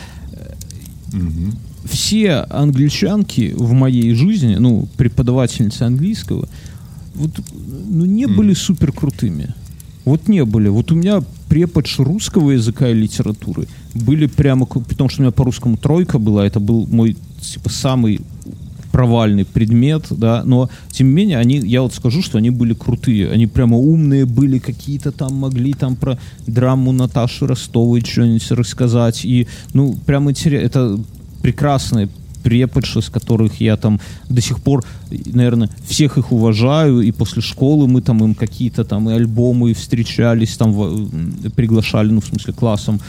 [1.13, 1.53] угу
[1.85, 6.49] все англичанки в моей жизни, ну, преподавательницы английского,
[7.15, 7.31] вот,
[7.89, 8.35] ну, не mm.
[8.35, 9.55] были супер крутыми.
[10.05, 10.69] Вот не были.
[10.69, 15.45] Вот у меня преподш русского языка и литературы были прямо, потому что у меня по
[15.45, 18.21] русскому тройка была, это был мой, типа, самый
[18.93, 23.29] провальный предмет, да, но тем не менее они, я вот скажу, что они были крутые,
[23.29, 26.17] они прямо умные были, какие-то там могли там про
[26.47, 31.01] драму Наташи Ростовой что-нибудь рассказать, и, ну, прямо интересно, это
[31.45, 32.09] прекрасные
[32.43, 37.87] преподши, с которых я там до сих пор, наверное, всех их уважаю, и после школы
[37.87, 40.73] мы там им какие-то там и альбомы встречались, там
[41.55, 43.01] приглашали, ну, в смысле, классом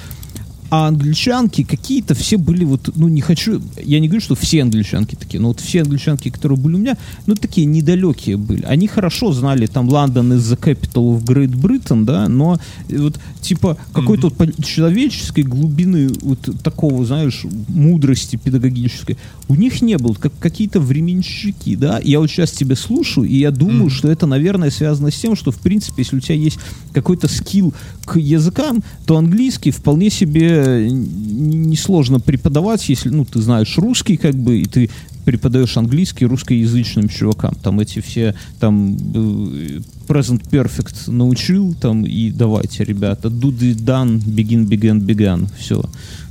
[0.70, 5.16] а англичанки какие-то все были вот, ну, не хочу, я не говорю, что все англичанки
[5.16, 6.97] такие, но вот все англичанки, которые были у меня,
[7.28, 8.63] ну, такие недалекие были.
[8.63, 12.59] Они хорошо знали, там, Лондон из the capital of Great Britain, да, но
[12.89, 14.53] вот, типа, какой-то mm-hmm.
[14.57, 21.76] вот человеческой глубины вот такого, знаешь, мудрости педагогической у них не было, как какие-то временщики,
[21.76, 21.99] да.
[22.03, 23.93] Я вот сейчас тебя слушаю, и я думаю, mm-hmm.
[23.93, 26.57] что это, наверное, связано с тем, что, в принципе, если у тебя есть
[26.93, 27.74] какой-то скилл
[28.05, 34.60] к языкам, то английский вполне себе несложно преподавать, если, ну, ты знаешь русский, как бы,
[34.60, 34.89] и ты
[35.26, 37.56] преподаешь английский русскоязычным чувакам.
[37.56, 44.20] Там эти все, там, э, present perfect научил, там, и давайте, ребята, do the done,
[44.26, 45.47] begin, begin, began.
[45.58, 45.84] Все,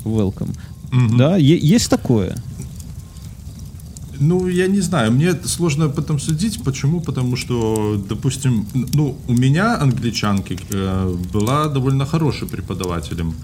[0.05, 0.55] welcome.
[0.91, 1.17] Mm-hmm.
[1.17, 2.37] Да, есть такое.
[4.21, 6.63] Ну, я не знаю, мне сложно потом судить.
[6.63, 7.01] Почему?
[7.01, 13.35] Потому что, допустим, ну, у меня англичанки э, была довольно хорошим преподавателем.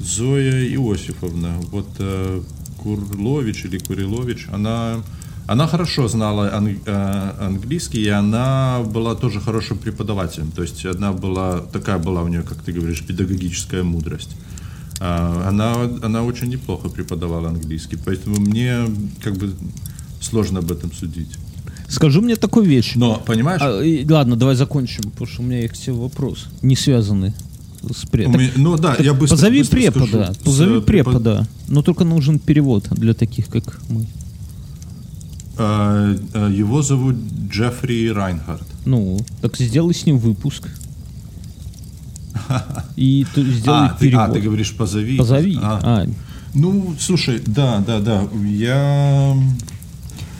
[0.00, 2.40] Зоя Иосифовна, вот э,
[2.78, 5.02] Курлович или Курилович, она,
[5.46, 10.50] она хорошо знала ан, э, английский, и она была тоже хорошим преподавателем.
[10.52, 14.36] То есть она была, такая была у нее, как ты говоришь, педагогическая мудрость.
[15.00, 18.84] Э, она, она очень неплохо преподавала английский, поэтому мне
[19.22, 19.52] как бы
[20.20, 21.36] сложно об этом судить.
[21.88, 22.92] Скажи мне такую вещь.
[22.96, 23.62] Но, понимаешь...
[23.64, 27.32] А, и, ладно, давай закончим, потому что у меня есть вопрос, не связанный
[27.94, 28.42] с преподом.
[28.56, 30.40] Ну да, я быстро Позови быстро препода, скажу.
[30.44, 31.46] позови С, препода.
[31.68, 34.06] Но только нужен перевод для таких, как мы.
[35.56, 37.16] А, а, Его зовут
[37.50, 38.62] Джеффри Райнхард.
[38.84, 40.68] Ну, так сделай с ним выпуск.
[42.96, 44.30] И то сделай А, ты, перевод.
[44.30, 45.16] а, ты говоришь, позови.
[45.18, 45.58] Позови.
[45.60, 45.80] А.
[45.82, 46.06] А,
[46.54, 48.28] Ну, слушай, да, да, да.
[48.46, 49.36] Я,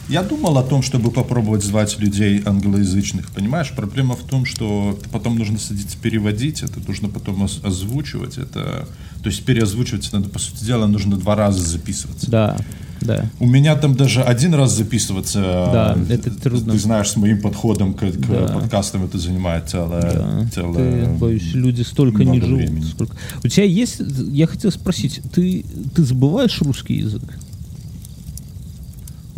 [0.09, 3.31] я думал о том, чтобы попробовать звать людей англоязычных.
[3.31, 8.39] Понимаешь, проблема в том, что потом нужно садиться переводить, это нужно потом оз- озвучивать.
[8.39, 8.87] Это,
[9.23, 12.31] то есть переозвучивать надо, по сути дела, нужно два раза записываться.
[12.31, 12.57] да,
[13.01, 13.31] да.
[13.39, 15.41] У меня там даже один раз записываться.
[15.41, 16.73] Да, это трудно.
[16.73, 18.49] Ты знаешь, с моим подходом к, к Да.
[18.49, 22.59] подкастам это занимает целое, Да, целое ты, боюсь, люди столько не живут.
[22.59, 22.83] времени.
[22.85, 23.17] Сколько...
[23.45, 24.01] У тебя есть,
[24.33, 27.23] я хотел спросить, ты, ты забываешь русский язык?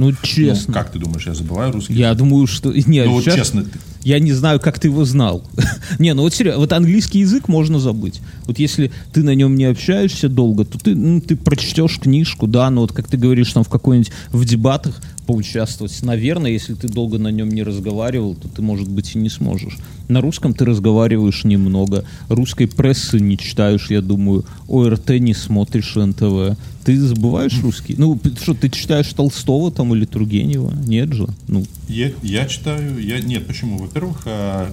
[0.01, 0.73] Ну, Ну, честно.
[0.75, 1.95] как ты думаешь, я забываю русский?
[1.95, 2.73] Я думаю, что...
[2.73, 3.65] Не, Ну, вот сейчас- честно,
[4.03, 5.43] Я не знаю, как ты его знал.
[5.99, 8.21] не, ну вот серьезно, вот английский язык можно забыть.
[8.47, 12.71] Вот если ты на нем не общаешься долго, то ты, ну, ты прочтешь книжку, да,
[12.71, 15.01] но вот как ты говоришь, там в какой-нибудь в дебатах
[15.31, 19.29] поучаствовать, наверное, если ты долго на нем не разговаривал, то ты, может быть, и не
[19.29, 19.77] сможешь.
[20.09, 26.59] На русском ты разговариваешь немного, русской прессы не читаешь, я думаю, ОРТ не смотришь, НТВ.
[26.85, 27.95] Ты забываешь русский?
[27.97, 30.73] Ну, что, ты читаешь Толстого там или Тургенева?
[30.85, 31.29] Нет же.
[31.47, 33.79] Ну, Я, я читаю, я нет, почему?
[33.79, 34.67] Во-первых, э,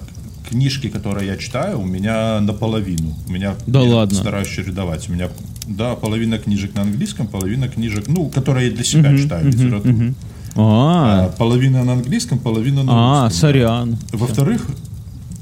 [0.49, 3.13] книжки, которые я читаю, у меня наполовину.
[3.27, 4.17] У меня Да я ладно?
[4.17, 5.07] стараюсь чередовать.
[5.09, 5.29] У меня
[5.67, 9.95] да, половина книжек на английском, половина книжек, ну, которые я для себя читаю литературу.
[9.97, 10.13] а,
[10.55, 13.97] А, половина на английском, половина на а, сорян.
[14.11, 14.67] Во-вторых,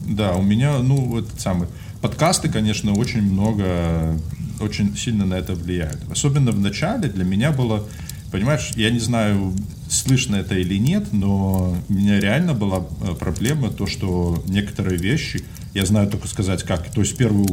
[0.07, 1.67] да, у меня, ну, вот самый
[2.01, 4.19] подкасты, конечно, очень много,
[4.59, 5.99] очень сильно на это влияют.
[6.11, 7.83] Особенно в начале для меня было,
[8.31, 9.53] понимаешь, я не знаю,
[9.89, 15.43] слышно это или нет, но у меня реально была э, проблема то, что некоторые вещи
[15.75, 16.89] я знаю только сказать как.
[16.89, 17.45] То есть первую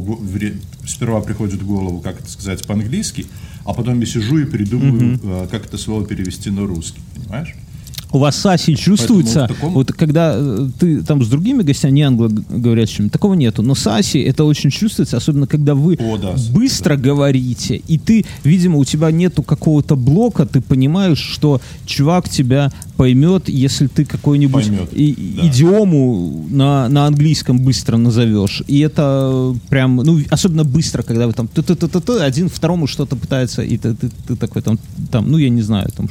[0.87, 3.27] сперва приходит в голову, как это сказать по-английски,
[3.65, 7.53] а потом я сижу и придумываю, э, как это слово перевести на русский, понимаешь?
[8.13, 13.09] У вас Саси чувствуется, таком- вот когда э, ты там с другими гостями, не англоговорящими,
[13.09, 17.97] такого нету, но Саси это очень чувствуется, особенно когда вы О, да, быстро говорите, и
[17.97, 24.05] ты, видимо, у тебя нету какого-то блока, ты понимаешь, что чувак тебя поймет, если ты
[24.05, 25.47] какой-нибудь и- да.
[25.47, 28.61] идиому на, на английском быстро назовешь.
[28.67, 33.77] И это прям, ну, особенно быстро, когда вы там ты-ты-ты-ты, один второму что-то пытается, и
[33.77, 34.77] ты, ты, ты такой там,
[35.11, 36.07] там, ну, я не знаю, там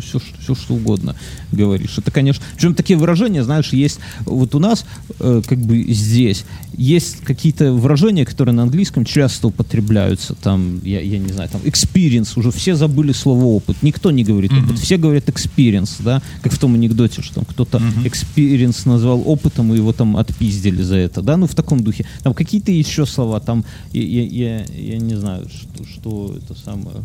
[0.00, 1.16] все, все, все, что угодно
[1.50, 1.98] говоришь.
[1.98, 4.84] Это, конечно, причем такие выражения, знаешь, есть вот у нас,
[5.20, 6.44] э, как бы здесь,
[6.76, 12.38] есть какие-то выражения, которые на английском часто употребляются, там, я, я не знаю, там, experience,
[12.38, 16.58] уже все забыли слово опыт, никто не говорит опыт, все говорят experience, да, как в
[16.58, 21.36] том анекдоте, что там кто-то experience назвал опытом, и его там отпиздили за это, да,
[21.36, 22.06] ну, в таком духе.
[22.22, 26.96] Там какие-то еще слова, там, я, я, я, я не знаю, что, что это самое,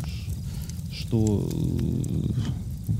[0.92, 1.50] что...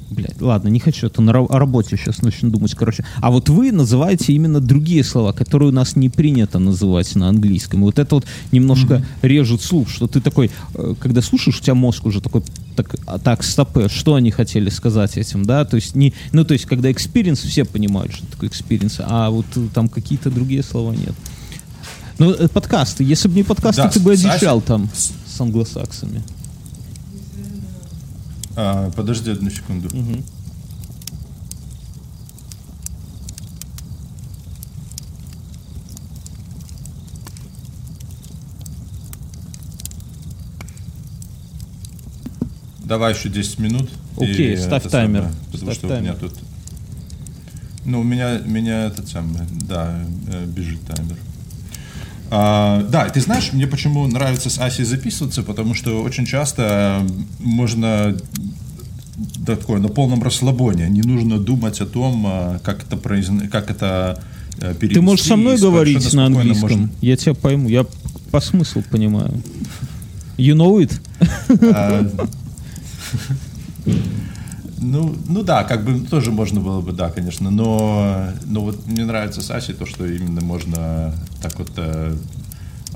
[0.10, 3.06] Блядь, ладно, не хочу, это на о работе сейчас начну думать, короче.
[3.22, 7.82] А вот вы называете именно другие слова, которые у нас не принято называть на английском.
[7.82, 11.76] И вот это вот немножко режет слух, что ты такой, э, когда слушаешь, у тебя
[11.76, 12.44] мозг уже такой,
[12.76, 15.66] так, а, так, стопы, что они хотели сказать этим, да?
[15.66, 19.46] То есть, не, ну, то есть, когда experience, все понимают, что такое experience, а вот
[19.56, 21.14] э, там какие-то другие слова нет.
[22.18, 26.24] Ну, э, подкасты, если бы не подкасты, Да, ты бы Саша- одичал там с англосаксами.
[28.60, 29.88] А, подожди одну секунду.
[42.84, 43.90] Давай еще 10 минут.
[44.16, 45.24] Окей, и ставь таймер.
[45.24, 46.30] самое, потому Ставь что у меня таймер.
[46.32, 46.40] тут...
[47.86, 51.18] Ну, у меня, меня этот самый, да, э, бежит таймер.
[52.30, 57.06] А, да, ты знаешь, мне почему нравится с Асей записываться, потому что очень часто
[57.40, 58.18] можно
[59.56, 63.48] такое на полном расслабоне, не нужно думать о том, а, как это произн...
[63.50, 64.22] как это
[64.60, 64.96] э, перевести.
[64.96, 66.70] Ты можешь со мной говорить на английском.
[66.70, 67.70] можно- Я тебя пойму.
[67.70, 67.86] Я
[68.32, 69.32] по смыслу понимаю.
[70.38, 70.92] You know it?
[71.74, 72.08] А,
[74.80, 79.06] Ну, ну да, как бы тоже можно было бы, да, конечно, но, но вот мне
[79.06, 82.16] нравится с Асей то, что именно можно так вот э,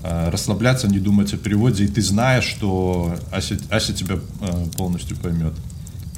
[0.04, 5.18] э, расслабляться, не думать о переводе, и ты знаешь, что Ася, Ася тебя э, полностью
[5.18, 5.54] поймет.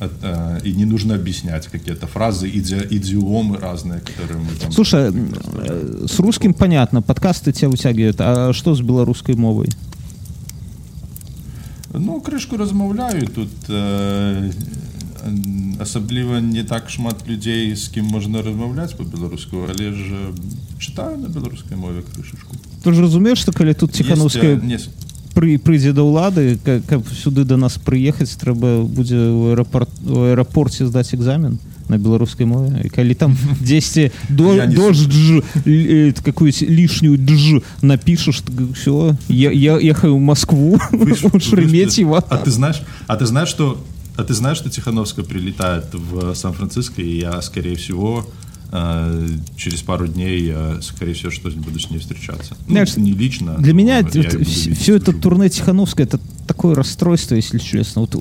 [0.02, 4.72] От, э, И не нужно объяснять какие-то фразы, иди- идиомы разные, которые мы там...
[4.72, 8.16] Слушай, э, с русским понятно, подкасты тебя вытягивают.
[8.20, 9.68] А что с белорусской мовой?
[11.94, 13.70] Ну, кришку розмовляю тут.
[13.70, 14.52] Е,
[15.80, 20.32] асабліва не так шмат людзей з кім можна размаўляць по-беларуску але ж
[20.78, 24.78] чытаю на беларускай мове крышачку ты ж разумееш што калі тут ціхановская не
[25.38, 30.86] пры прыйдзе да ўлады каб сюды да нас прыехаць трэба будзе ў аэрапорт у аэрапорце
[30.90, 35.40] здаць экзамен на беларускай мове і калі там дзесьці до дождж
[36.26, 38.42] какую лишнюю дж напишешь
[38.74, 40.78] все я я ехаю в москву
[41.38, 43.78] шереметьево а ты знаешь а ты знаешь что
[44.16, 48.52] а ты знаешь что тихановская прилетает в сан-франциско и я скорее всего Э, в
[49.55, 52.55] через пару дней я, скорее всего, что буду с ней встречаться.
[52.65, 53.55] Ну, Знаешь, не лично.
[53.59, 58.01] Для меня вот, все это турне Тихановская это такое расстройство, если честно.
[58.01, 58.17] Вот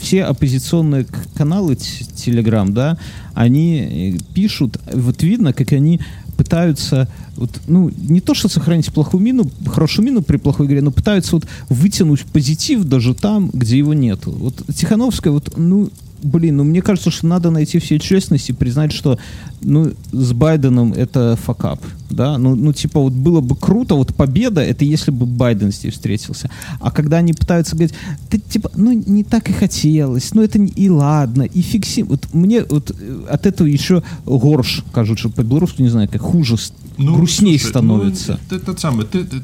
[0.00, 1.06] все оппозиционные
[1.36, 2.98] каналы Телеграм, да,
[3.34, 6.00] они э, пишут, вот видно, как они
[6.36, 10.90] пытаются вот, ну, не то, что сохранить плохую мину, хорошую мину при плохой игре, но
[10.90, 14.32] пытаются вот вытянуть позитив даже там, где его нету.
[14.32, 15.90] Вот Тихановская, вот, ну,
[16.22, 19.18] блин, ну мне кажется, что надо найти все честность и признать, что
[19.60, 21.80] ну, с Байденом это факап,
[22.10, 25.94] да, ну, ну, типа, вот было бы круто, вот победа, это если бы Байден здесь
[25.94, 26.50] встретился,
[26.80, 27.94] а когда они пытаются говорить,
[28.30, 32.32] ты, типа, ну, не так и хотелось, ну, это не, и ладно, и фикси, вот
[32.32, 36.56] мне вот э, от этого еще горш, кажется, по-белорусски, не знаю, как хуже,
[36.98, 38.38] ну, грустней слушай, становится.
[38.50, 39.42] Ну, ты, ты, самый, ты, ты,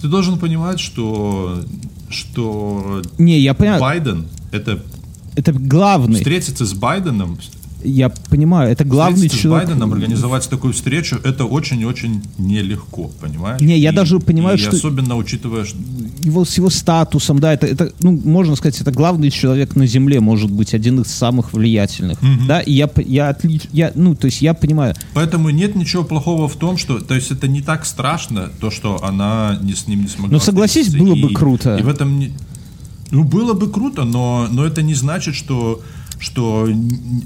[0.00, 1.62] ты должен понимать, что,
[2.08, 3.80] что не, я понимаю.
[3.80, 4.82] Байден это
[5.38, 6.16] это главный.
[6.16, 7.38] Встретиться с Байденом
[7.82, 9.68] я понимаю, это главный человек.
[9.68, 13.60] с Байденом организовать такую встречу, это очень-очень нелегко, понимаешь?
[13.60, 14.76] Не, я и, даже понимаю, и что...
[14.76, 15.78] особенно учитывая, что...
[16.22, 20.20] Его, с его статусом, да, это, это, ну, можно сказать, это главный человек на Земле,
[20.20, 22.46] может быть, один из самых влиятельных, угу.
[22.48, 24.94] да, и я, я, отлич, я, ну, то есть я понимаю...
[25.14, 29.04] Поэтому нет ничего плохого в том, что, то есть это не так страшно, то, что
[29.04, 30.32] она не, с ним не смогла...
[30.32, 31.76] Ну, согласись, было и, бы круто.
[31.76, 32.18] И в этом...
[32.18, 32.32] Не...
[33.10, 35.82] Ну, было бы круто, но, но это не значит, что,
[36.18, 36.68] что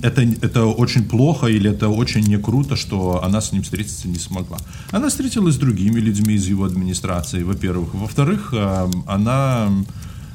[0.02, 4.18] это, это очень плохо или это очень не круто, что она с ним встретиться не
[4.18, 4.58] смогла.
[4.90, 7.94] Она встретилась с другими людьми из его администрации, во-первых.
[7.94, 9.70] Во-вторых, э, она,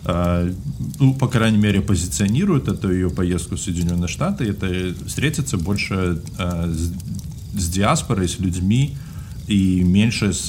[0.05, 0.53] э,
[0.99, 6.73] ну, по крайней мере, позиционирует эту ее поездку в Соединенные Штаты, это встретиться больше э,
[7.53, 8.97] с диаспорой, с людьми,
[9.47, 10.47] и меньше с,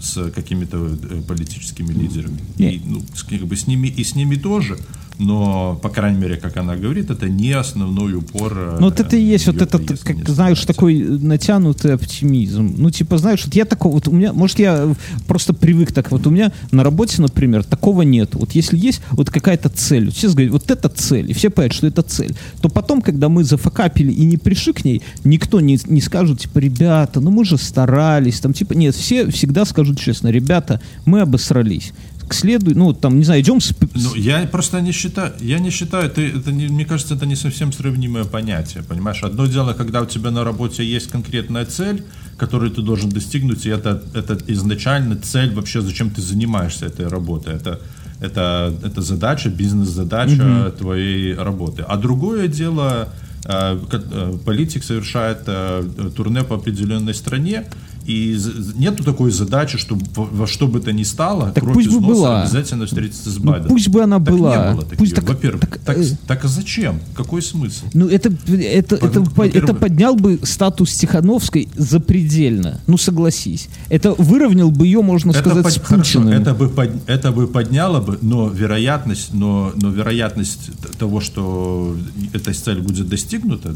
[0.00, 2.40] с какими-то э, политическими лидерами.
[2.58, 4.78] И, ну, с, как бы с ними, и с ними тоже
[5.18, 8.52] но, по крайней мере, как она говорит, это не основной упор.
[8.56, 12.74] Э, ну, вот это и есть вот этот, как знаешь, такой натянутый оптимизм.
[12.76, 14.94] Ну, типа, знаешь, вот я такой, вот у меня, может, я
[15.28, 18.34] просто привык так, вот у меня на работе, например, такого нет.
[18.34, 21.86] Вот если есть вот какая-то цель, все говорят, вот это цель, и все понимают, что
[21.86, 26.00] это цель, то потом, когда мы зафакапили и не пришли к ней, никто не, не
[26.00, 30.80] скажет, типа, ребята, ну мы же старались, там, типа, нет, все всегда скажут честно, ребята,
[31.04, 31.92] мы обосрались
[32.32, 33.60] следует, ну, там, не знаю, идем...
[33.60, 33.74] С...
[33.94, 37.36] Ну, я просто не считаю, я не считаю, ты, это не, мне кажется, это не
[37.36, 39.22] совсем сравнимое понятие, понимаешь?
[39.22, 42.04] Одно дело, когда у тебя на работе есть конкретная цель,
[42.38, 47.54] которую ты должен достигнуть, и это, это изначально цель вообще, зачем ты занимаешься этой работой.
[47.54, 47.80] Это,
[48.20, 50.78] это, это задача, бизнес-задача mm-hmm.
[50.78, 51.84] твоей работы.
[51.86, 53.08] А другое дело,
[53.44, 55.82] э, э, политик совершает э,
[56.16, 57.64] турне по определенной стране,
[58.04, 58.38] и
[58.74, 62.42] нету такой задачи, что во что бы то ни стало, так кровь пусть бы была.
[62.42, 63.68] обязательно встретиться с Байденом.
[63.68, 64.56] Ну, пусть бы она так была.
[64.56, 66.04] Не было пусть так, Во-первых, так, так, э...
[66.26, 67.00] так а зачем?
[67.14, 67.86] Какой смысл?
[67.94, 72.80] Ну, это, это, это, это поднял бы статус Тихановской запредельно.
[72.86, 73.68] Ну, согласись.
[73.88, 76.28] Это выровнял бы ее, можно это сказать, под, с Путиным.
[76.28, 81.96] Хорошо, это бы, под, это бы подняло бы, но вероятность, но, но вероятность того, что
[82.32, 83.74] эта цель будет достигнута,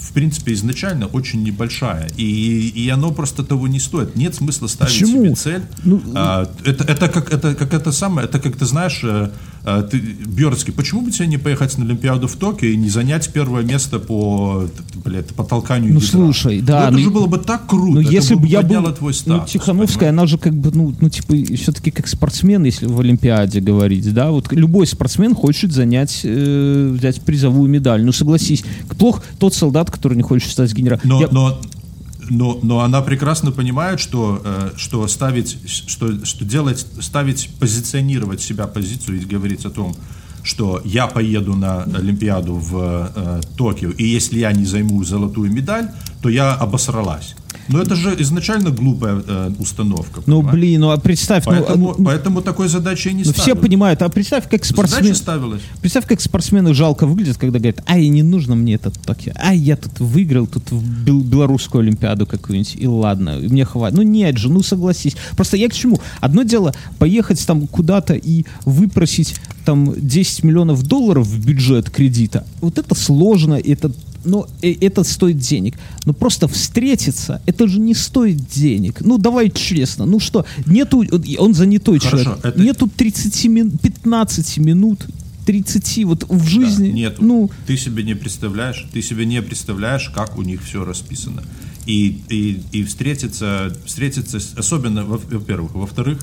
[0.00, 2.08] в принципе, изначально очень небольшая.
[2.16, 4.16] И, и оно просто того не стоит.
[4.16, 5.24] Нет смысла ставить Почему?
[5.24, 5.62] себе цель.
[5.84, 9.30] Ну, а, это, это, как, это как это самое, это как ты знаешь, э,
[9.64, 13.30] э, ты, Бёрдский, почему бы тебе не поехать на Олимпиаду в Токио и не занять
[13.32, 14.66] первое место по,
[15.04, 16.10] блядь, по толканию Ну, ядра?
[16.10, 16.80] слушай, да.
[16.80, 18.00] Ну, это ну, же было бы так круто.
[18.00, 20.18] Ну, если бы я был, твой статус, ну, Тихановская, понимаешь?
[20.18, 24.30] она же как бы, ну, ну типа, все-таки как спортсмен, если в Олимпиаде говорить, да,
[24.30, 28.04] вот любой спортсмен хочет занять, э, взять призовую медаль.
[28.04, 28.64] Ну, согласись,
[28.98, 31.02] плохо тот солдат, который не хочет стать генералом.
[31.04, 31.28] Но, Я...
[31.30, 31.60] но,
[32.30, 38.66] но, но она прекрасно понимает, что, э, что ставить, что, что делать, ставить, позиционировать себя
[38.66, 39.94] позицию и говорить о том,
[40.42, 45.90] что я поеду на Олимпиаду в э, Токио, и если я не займу золотую медаль,
[46.22, 47.34] то я обосралась.
[47.68, 50.22] Но это же изначально глупая э, установка.
[50.26, 50.54] Ну, понимаешь?
[50.54, 53.42] блин, ну а представь, ну, Поэтому, ну, поэтому такой задачи и не ну, ставили.
[53.42, 55.14] все понимают, а представь, как спортсмен...
[55.80, 59.76] Представь, как спортсмены жалко выглядят, когда говорят, ай, не нужно мне это Токио, ай, я
[59.76, 63.96] тут выиграл тут в бел- белорусскую олимпиаду какую-нибудь, и ладно, мне хватит.
[63.96, 65.16] Ну нет же, ну согласись.
[65.36, 66.00] Просто я к чему?
[66.20, 69.34] Одно дело поехать там куда-то и выпросить
[69.64, 72.46] там 10 миллионов долларов в бюджет кредита.
[72.60, 73.92] Вот это сложно, это
[74.62, 75.74] э, это стоит денег.
[76.04, 79.00] Но просто встретиться, это же не стоит денег.
[79.00, 80.06] Ну, давай честно.
[80.06, 81.04] Ну что, нету,
[81.38, 82.44] он занятой Хорошо, человек.
[82.44, 85.06] это- Нету 30 минут, 15 минут,
[85.46, 86.88] 30 вот в жизни.
[86.90, 87.24] Да, нету.
[87.24, 91.42] Ну, Ты себе не представляешь, ты себе не представляешь, как у них все расписано.
[91.86, 96.18] И, и, и встретиться, встретиться, особенно, во- во-первых, во-вторых,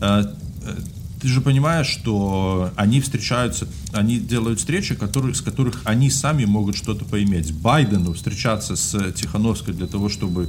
[0.00, 0.24] э,
[0.66, 0.74] э,
[1.20, 6.76] ты же понимаешь, что они встречаются, они делают встречи, которые, с которых они сами могут
[6.76, 7.52] что-то поиметь.
[7.52, 10.48] Байдену встречаться с Тихановской для того, чтобы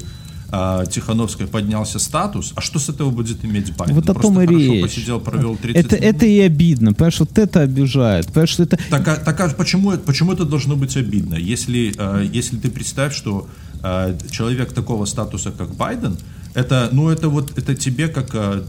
[0.51, 3.95] э, Тихановской поднялся статус, а что с этого будет иметь Байден?
[3.95, 4.81] вот о Просто том и хорошо речь.
[4.83, 6.15] посидел, провел 30 это, минут.
[6.15, 8.27] это и обидно, понимаешь, вот это обижает.
[8.27, 8.77] Понимаешь, что это...
[8.89, 11.35] Так, а, так а почему, почему это должно быть обидно?
[11.35, 13.47] Если, э, если ты представь, что
[13.83, 16.17] э, человек такого статуса, как Байден,
[16.57, 18.63] это, ну, это вот, это тебе как, э,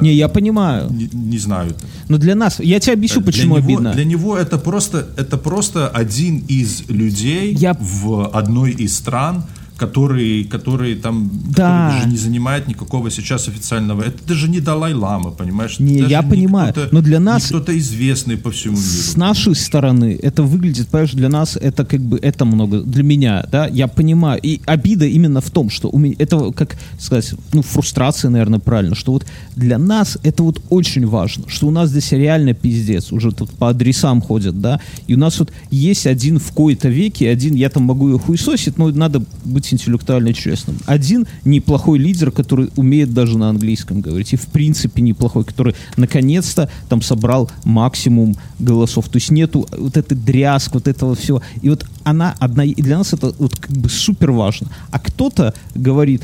[0.00, 0.90] Не, я понимаю.
[0.90, 1.74] не, не знаю,
[2.08, 2.58] Но для нас...
[2.60, 3.92] Я тебе объясню, для почему него, обидно.
[3.92, 9.44] Для него это просто, это просто один из людей Я- в одной из стран,
[9.76, 11.90] который, который там Да.
[11.94, 14.02] даже не занимает никакого сейчас официального.
[14.02, 15.78] Это даже не Далай-Лама, понимаешь?
[15.80, 18.84] Не, Даже я не понимаю, но для нас- кто-то известный по всему миру.
[18.86, 23.44] С нашей стороны это выглядит, понимаешь, для нас это как бы это много, для меня,
[23.50, 24.40] да, я понимаю.
[24.42, 28.94] И обида именно в том, что у меня, это как сказать, ну, фрустрация, наверное, правильно,
[28.94, 29.26] что вот
[29.56, 33.68] для нас это вот очень важно, что у нас здесь реально пиздец, уже тут по
[33.70, 37.82] адресам ходят, да, и у нас вот есть один в кои-то веке, один, я там
[37.84, 40.78] могу ее хуесосить, но надо быть интеллектуально честным.
[40.86, 46.68] Один неплохой лидер, который умеет даже на английском говорить, и в принципе неплохой, который наконец-то
[46.88, 49.08] там собрал максимум голосов.
[49.08, 51.42] То есть нету вот этой дрязг, вот этого всего.
[51.62, 54.68] И вот она одна, и для нас это вот как бы супер важно.
[54.90, 56.22] А кто-то говорит,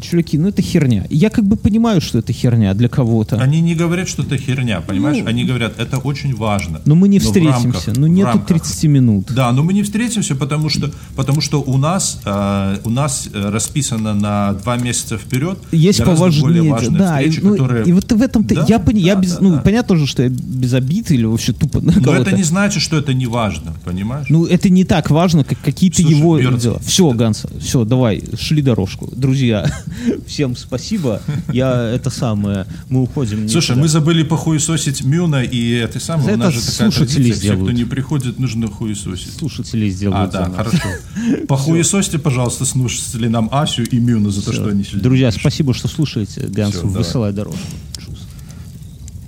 [0.00, 1.04] чуваки, ну это херня.
[1.10, 3.36] И я как бы понимаю, что это херня для кого-то.
[3.36, 5.18] Они не говорят, что это херня, понимаешь?
[5.22, 6.80] Ну, Они говорят, это очень важно.
[6.84, 9.26] Но мы не в встретимся, рамках- ну в нету рамках- 30 минут.
[9.30, 13.50] Да, но мы не встретимся, потому что, потому что у нас, э, у нас э,
[13.50, 16.42] расписано на два месяца вперед Есть поважнее,
[16.72, 17.86] более да, и, встречи, ну, которые...
[17.86, 19.58] и вот в этом-то Да, я, я да, без, да, ну да.
[19.58, 22.96] понятно же, что я без обид или вообще тупо на Но это не значит, что
[22.96, 24.26] это не важно, понимаешь?
[24.28, 26.78] Ну, это не так важно, как какие-то его Бернс, дела.
[26.84, 29.08] Все, Ганс, все, давай, шли дорожку.
[29.14, 29.66] Друзья,
[30.26, 31.20] всем спасибо.
[31.52, 33.48] Я это самое, мы уходим.
[33.48, 33.82] Слушай, никуда.
[33.82, 37.38] мы забыли похуесосить Мюна, и это самое, За у нас это же такая слушатели традиция,
[37.40, 37.76] все, кто сделают.
[37.76, 39.32] не приходит, нужно хуесосить.
[39.38, 40.56] слушатели А, сделают за да, нас.
[40.56, 40.88] хорошо.
[41.48, 45.88] Похуесосьте, пожалуйста, слушатели нам Асю и Мюна за то, что они сегодня Друзья, спасибо, что
[45.88, 46.46] слушаете.
[46.48, 47.60] Ганс, высылай дорожку.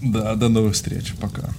[0.03, 1.51] Да, до новых встреч, пока.